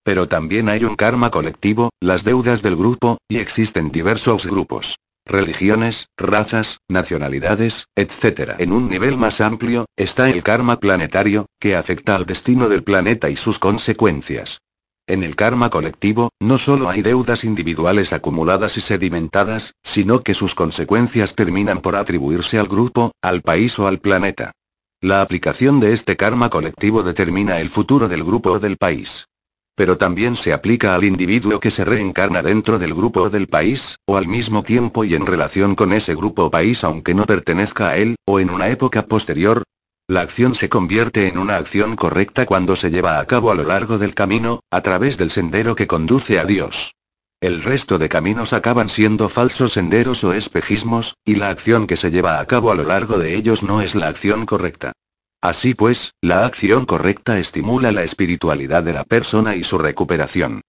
Pero 0.02 0.28
también 0.28 0.70
hay 0.70 0.84
un 0.84 0.96
karma 0.96 1.30
colectivo, 1.30 1.90
las 2.00 2.24
deudas 2.24 2.62
del 2.62 2.76
grupo, 2.76 3.18
y 3.28 3.36
existen 3.36 3.90
diversos 3.90 4.46
grupos. 4.46 4.96
Religiones, 5.26 6.06
razas, 6.16 6.78
nacionalidades, 6.88 7.84
etc. 7.94 8.54
En 8.58 8.72
un 8.72 8.88
nivel 8.88 9.18
más 9.18 9.42
amplio, 9.42 9.84
está 9.94 10.30
el 10.30 10.42
karma 10.42 10.80
planetario, 10.80 11.44
que 11.60 11.76
afecta 11.76 12.16
al 12.16 12.24
destino 12.24 12.70
del 12.70 12.82
planeta 12.82 13.28
y 13.28 13.36
sus 13.36 13.58
consecuencias. 13.58 14.61
En 15.08 15.24
el 15.24 15.34
karma 15.34 15.68
colectivo, 15.68 16.30
no 16.40 16.58
solo 16.58 16.88
hay 16.88 17.02
deudas 17.02 17.42
individuales 17.42 18.12
acumuladas 18.12 18.76
y 18.76 18.80
sedimentadas, 18.80 19.74
sino 19.82 20.22
que 20.22 20.32
sus 20.32 20.54
consecuencias 20.54 21.34
terminan 21.34 21.80
por 21.80 21.96
atribuirse 21.96 22.56
al 22.58 22.68
grupo, 22.68 23.10
al 23.20 23.42
país 23.42 23.78
o 23.80 23.88
al 23.88 23.98
planeta. 23.98 24.52
La 25.00 25.20
aplicación 25.20 25.80
de 25.80 25.92
este 25.92 26.16
karma 26.16 26.50
colectivo 26.50 27.02
determina 27.02 27.58
el 27.58 27.68
futuro 27.68 28.08
del 28.08 28.22
grupo 28.22 28.52
o 28.52 28.60
del 28.60 28.76
país. 28.76 29.26
Pero 29.74 29.98
también 29.98 30.36
se 30.36 30.52
aplica 30.52 30.94
al 30.94 31.02
individuo 31.02 31.58
que 31.58 31.72
se 31.72 31.84
reencarna 31.84 32.40
dentro 32.40 32.78
del 32.78 32.94
grupo 32.94 33.22
o 33.22 33.30
del 33.30 33.48
país, 33.48 33.96
o 34.06 34.16
al 34.16 34.28
mismo 34.28 34.62
tiempo 34.62 35.02
y 35.02 35.16
en 35.16 35.26
relación 35.26 35.74
con 35.74 35.92
ese 35.92 36.14
grupo 36.14 36.44
o 36.44 36.50
país 36.52 36.84
aunque 36.84 37.14
no 37.14 37.24
pertenezca 37.24 37.88
a 37.88 37.96
él, 37.96 38.14
o 38.24 38.38
en 38.38 38.50
una 38.50 38.68
época 38.68 39.02
posterior. 39.02 39.64
La 40.12 40.20
acción 40.20 40.54
se 40.54 40.68
convierte 40.68 41.26
en 41.26 41.38
una 41.38 41.56
acción 41.56 41.96
correcta 41.96 42.44
cuando 42.44 42.76
se 42.76 42.90
lleva 42.90 43.18
a 43.18 43.24
cabo 43.24 43.50
a 43.50 43.54
lo 43.54 43.64
largo 43.64 43.96
del 43.96 44.14
camino, 44.14 44.60
a 44.70 44.82
través 44.82 45.16
del 45.16 45.30
sendero 45.30 45.74
que 45.74 45.86
conduce 45.86 46.38
a 46.38 46.44
Dios. 46.44 46.92
El 47.40 47.62
resto 47.62 47.98
de 47.98 48.10
caminos 48.10 48.52
acaban 48.52 48.90
siendo 48.90 49.30
falsos 49.30 49.72
senderos 49.72 50.22
o 50.22 50.34
espejismos, 50.34 51.14
y 51.24 51.36
la 51.36 51.48
acción 51.48 51.86
que 51.86 51.96
se 51.96 52.10
lleva 52.10 52.40
a 52.40 52.46
cabo 52.46 52.70
a 52.70 52.74
lo 52.74 52.84
largo 52.84 53.18
de 53.18 53.34
ellos 53.36 53.62
no 53.62 53.80
es 53.80 53.94
la 53.94 54.08
acción 54.08 54.44
correcta. 54.44 54.92
Así 55.40 55.72
pues, 55.72 56.12
la 56.20 56.44
acción 56.44 56.84
correcta 56.84 57.38
estimula 57.38 57.90
la 57.90 58.02
espiritualidad 58.02 58.82
de 58.82 58.92
la 58.92 59.04
persona 59.04 59.56
y 59.56 59.64
su 59.64 59.78
recuperación. 59.78 60.60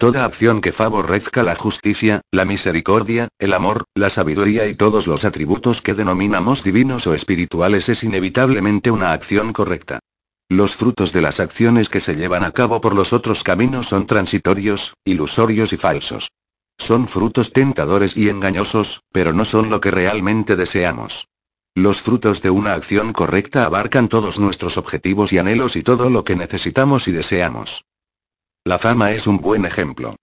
Toda 0.00 0.24
acción 0.24 0.60
que 0.60 0.70
favorezca 0.70 1.42
la 1.42 1.56
justicia, 1.56 2.20
la 2.30 2.44
misericordia, 2.44 3.26
el 3.40 3.52
amor, 3.52 3.82
la 3.96 4.10
sabiduría 4.10 4.68
y 4.68 4.76
todos 4.76 5.08
los 5.08 5.24
atributos 5.24 5.82
que 5.82 5.94
denominamos 5.94 6.62
divinos 6.62 7.08
o 7.08 7.14
espirituales 7.14 7.88
es 7.88 8.04
inevitablemente 8.04 8.92
una 8.92 9.12
acción 9.12 9.52
correcta. 9.52 9.98
Los 10.48 10.76
frutos 10.76 11.12
de 11.12 11.20
las 11.20 11.40
acciones 11.40 11.88
que 11.88 11.98
se 11.98 12.14
llevan 12.14 12.44
a 12.44 12.52
cabo 12.52 12.80
por 12.80 12.94
los 12.94 13.12
otros 13.12 13.42
caminos 13.42 13.88
son 13.88 14.06
transitorios, 14.06 14.94
ilusorios 15.04 15.72
y 15.72 15.76
falsos. 15.76 16.28
Son 16.78 17.08
frutos 17.08 17.52
tentadores 17.52 18.16
y 18.16 18.28
engañosos, 18.28 19.00
pero 19.10 19.32
no 19.32 19.44
son 19.44 19.68
lo 19.68 19.80
que 19.80 19.90
realmente 19.90 20.54
deseamos. 20.54 21.26
Los 21.74 22.02
frutos 22.02 22.40
de 22.40 22.50
una 22.50 22.74
acción 22.74 23.12
correcta 23.12 23.64
abarcan 23.64 24.06
todos 24.06 24.38
nuestros 24.38 24.76
objetivos 24.76 25.32
y 25.32 25.38
anhelos 25.38 25.74
y 25.74 25.82
todo 25.82 26.08
lo 26.08 26.22
que 26.22 26.36
necesitamos 26.36 27.08
y 27.08 27.12
deseamos. 27.12 27.87
La 28.68 28.78
fama 28.78 29.12
es 29.12 29.26
un 29.26 29.38
buen 29.38 29.64
ejemplo. 29.64 30.14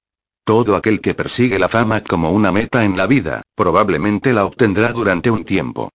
Todo 0.45 0.75
aquel 0.75 1.01
que 1.01 1.15
persigue 1.15 1.57
la 1.57 1.67
fama 1.67 2.01
como 2.01 2.29
una 2.29 2.51
meta 2.51 2.85
en 2.85 2.95
la 2.95 3.07
vida, 3.07 3.41
probablemente 3.55 4.33
la 4.33 4.45
obtendrá 4.45 4.93
durante 4.93 5.31
un 5.31 5.43
tiempo. 5.43 5.89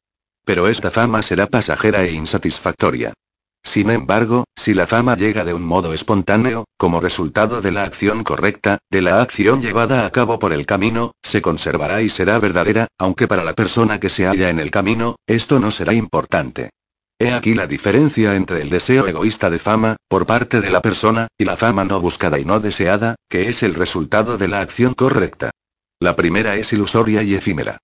Pero 0.45 0.67
esta 0.67 0.91
fama 0.91 1.23
será 1.23 1.47
pasajera 1.47 2.03
e 2.03 2.11
insatisfactoria. 2.11 3.13
Sin 3.63 3.89
embargo, 3.89 4.47
si 4.57 4.75
la 4.75 4.89
fama 4.89 5.17
llega 5.17 5.45
de 5.45 5.55
un 5.55 5.63
modo 5.63 5.95
espontáneo, 5.95 6.65
como 6.77 7.01
resultado 7.01 7.61
de 7.61 7.71
la 7.71 7.85
acción 7.85 8.25
correcta, 8.25 8.79
de 8.91 9.03
la 9.03 9.23
acción 9.23 9.63
llevada 9.63 10.05
a 10.05 10.11
cabo 10.11 10.41
por 10.41 10.53
el 10.53 10.67
camino, 10.67 11.13
se 11.23 11.41
conservará 11.41 12.03
y 12.03 12.09
será 12.09 12.41
verdadera, 12.41 12.89
aunque 12.99 13.29
para 13.29 13.45
la 13.45 13.55
persona 13.55 14.01
que 14.01 14.09
se 14.09 14.27
halla 14.27 14.51
en 14.51 14.59
el 14.59 14.73
camino, 14.73 15.15
esto 15.29 15.61
no 15.61 15.71
será 15.71 15.93
importante. 15.93 16.71
He 17.22 17.35
aquí 17.35 17.52
la 17.52 17.66
diferencia 17.66 18.35
entre 18.35 18.62
el 18.62 18.70
deseo 18.70 19.06
egoísta 19.06 19.50
de 19.50 19.59
fama, 19.59 19.96
por 20.09 20.24
parte 20.24 20.62
de 20.62 20.70
la 20.70 20.80
persona, 20.80 21.28
y 21.37 21.44
la 21.44 21.59
fama 21.59 21.85
no 21.85 22.00
buscada 22.00 22.38
y 22.38 22.46
no 22.46 22.61
deseada, 22.61 23.16
que 23.28 23.50
es 23.50 23.62
el 23.62 23.74
resultado 23.74 24.38
de 24.38 24.48
la 24.48 24.62
acción 24.62 24.94
correcta. 24.94 25.50
La 26.00 26.16
primera 26.16 26.56
es 26.56 26.72
ilusoria 26.72 27.22
y 27.22 27.35
efímera. 27.35 27.76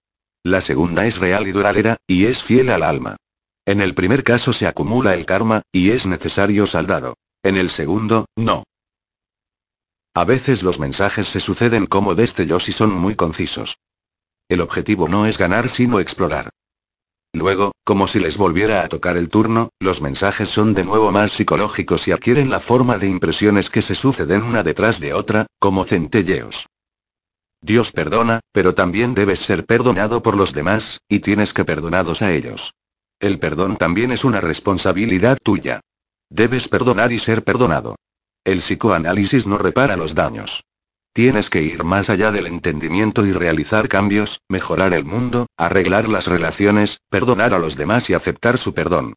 La 0.43 0.63
segunda 0.63 1.05
es 1.05 1.19
real 1.19 1.47
y 1.47 1.53
duradera, 1.53 1.99
y 2.07 2.25
es 2.25 2.43
fiel 2.43 2.71
al 2.71 2.83
alma. 2.83 3.17
En 3.67 3.83
el 3.83 3.95
primer 3.95 4.25
caso 4.25 4.55
se 4.55 4.67
acumula 4.67 5.13
el 5.13 5.27
karma, 5.27 5.61
y 5.71 5.91
es 5.91 6.07
necesario 6.07 6.67
saldado. 6.67 7.17
En 7.43 7.59
el 7.59 7.69
segundo, 7.69 8.25
no. 8.37 8.65
A 10.15 10.25
veces 10.25 10.63
los 10.63 10.81
mensajes 10.81 11.27
se 11.27 11.41
suceden 11.41 11.85
como 11.85 12.15
destellos 12.15 12.71
y 12.71 12.73
son 12.73 12.91
muy 12.91 13.17
concisos. 13.17 13.77
El 14.49 14.63
objetivo 14.63 15.09
no 15.11 15.27
es 15.27 15.37
ganar 15.37 15.69
sino 15.69 16.01
explorar. 16.01 16.49
Luego, 17.37 17.73
como 17.85 18.09
si 18.09 18.19
les 18.19 18.39
volviera 18.39 18.83
a 18.83 18.89
tocar 18.89 19.19
el 19.19 19.29
turno, 19.29 19.69
los 19.79 20.01
mensajes 20.01 20.49
son 20.49 20.73
de 20.73 20.85
nuevo 20.85 21.13
más 21.13 21.33
psicológicos 21.33 22.09
y 22.09 22.13
adquieren 22.13 22.49
la 22.49 22.61
forma 22.61 22.97
de 22.97 23.09
impresiones 23.09 23.69
que 23.69 23.83
se 23.83 23.95
suceden 23.95 24.43
una 24.43 24.63
detrás 24.63 25.01
de 25.01 25.13
otra, 25.13 25.45
como 25.59 25.85
centelleos. 25.85 26.65
Dios 27.61 27.93
perdona, 27.93 28.41
pero 28.53 28.75
también 28.75 29.13
debes 29.13 29.41
ser 29.41 29.67
perdonado 29.67 30.23
por 30.23 30.35
los 30.35 30.55
demás, 30.55 31.03
y 31.11 31.19
tienes 31.19 31.53
que 31.53 31.67
perdonarlos 31.67 32.23
a 32.23 32.33
ellos. 32.33 32.73
El 33.21 33.39
perdón 33.39 33.77
también 33.77 34.13
es 34.13 34.25
una 34.25 34.41
responsabilidad 34.41 35.37
tuya. 35.43 35.81
Debes 36.31 36.69
perdonar 36.69 37.13
y 37.13 37.19
ser 37.19 37.45
perdonado. 37.45 37.97
El 38.45 38.61
psicoanálisis 38.61 39.47
no 39.47 39.59
repara 39.59 39.99
los 39.99 40.15
daños. 40.15 40.65
Tienes 41.17 41.49
que 41.49 41.63
ir 41.63 41.83
más 41.83 42.11
allá 42.11 42.31
del 42.31 42.47
entendimiento 42.47 43.25
y 43.25 43.33
realizar 43.33 43.89
cambios, 43.89 44.43
mejorar 44.51 44.93
el 44.93 45.07
mundo, 45.07 45.47
arreglar 45.57 46.09
las 46.09 46.27
relaciones, 46.27 46.99
perdonar 47.09 47.55
a 47.55 47.59
los 47.59 47.75
demás 47.75 48.11
y 48.11 48.13
aceptar 48.13 48.59
su 48.59 48.75
perdón. 48.75 49.15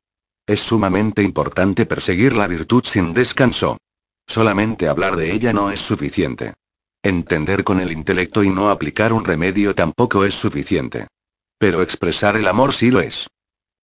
Es 0.48 0.62
sumamente 0.62 1.24
importante 1.24 1.86
perseguir 1.86 2.38
la 2.38 2.48
virtud 2.48 2.86
sin 2.86 3.14
descanso. 3.14 3.80
Solamente 4.26 4.88
hablar 4.88 5.18
de 5.18 5.34
ella 5.34 5.52
no 5.52 5.72
es 5.72 5.82
suficiente. 5.82 6.54
Entender 7.04 7.66
con 7.66 7.82
el 7.82 7.92
intelecto 7.92 8.46
y 8.46 8.50
no 8.50 8.70
aplicar 8.70 9.12
un 9.12 9.26
remedio 9.26 9.76
tampoco 9.76 10.24
es 10.24 10.36
suficiente. 10.36 11.08
Pero 11.58 11.82
expresar 11.82 12.38
el 12.38 12.48
amor 12.48 12.72
sí 12.72 12.92
lo 12.92 13.02
es. 13.02 13.28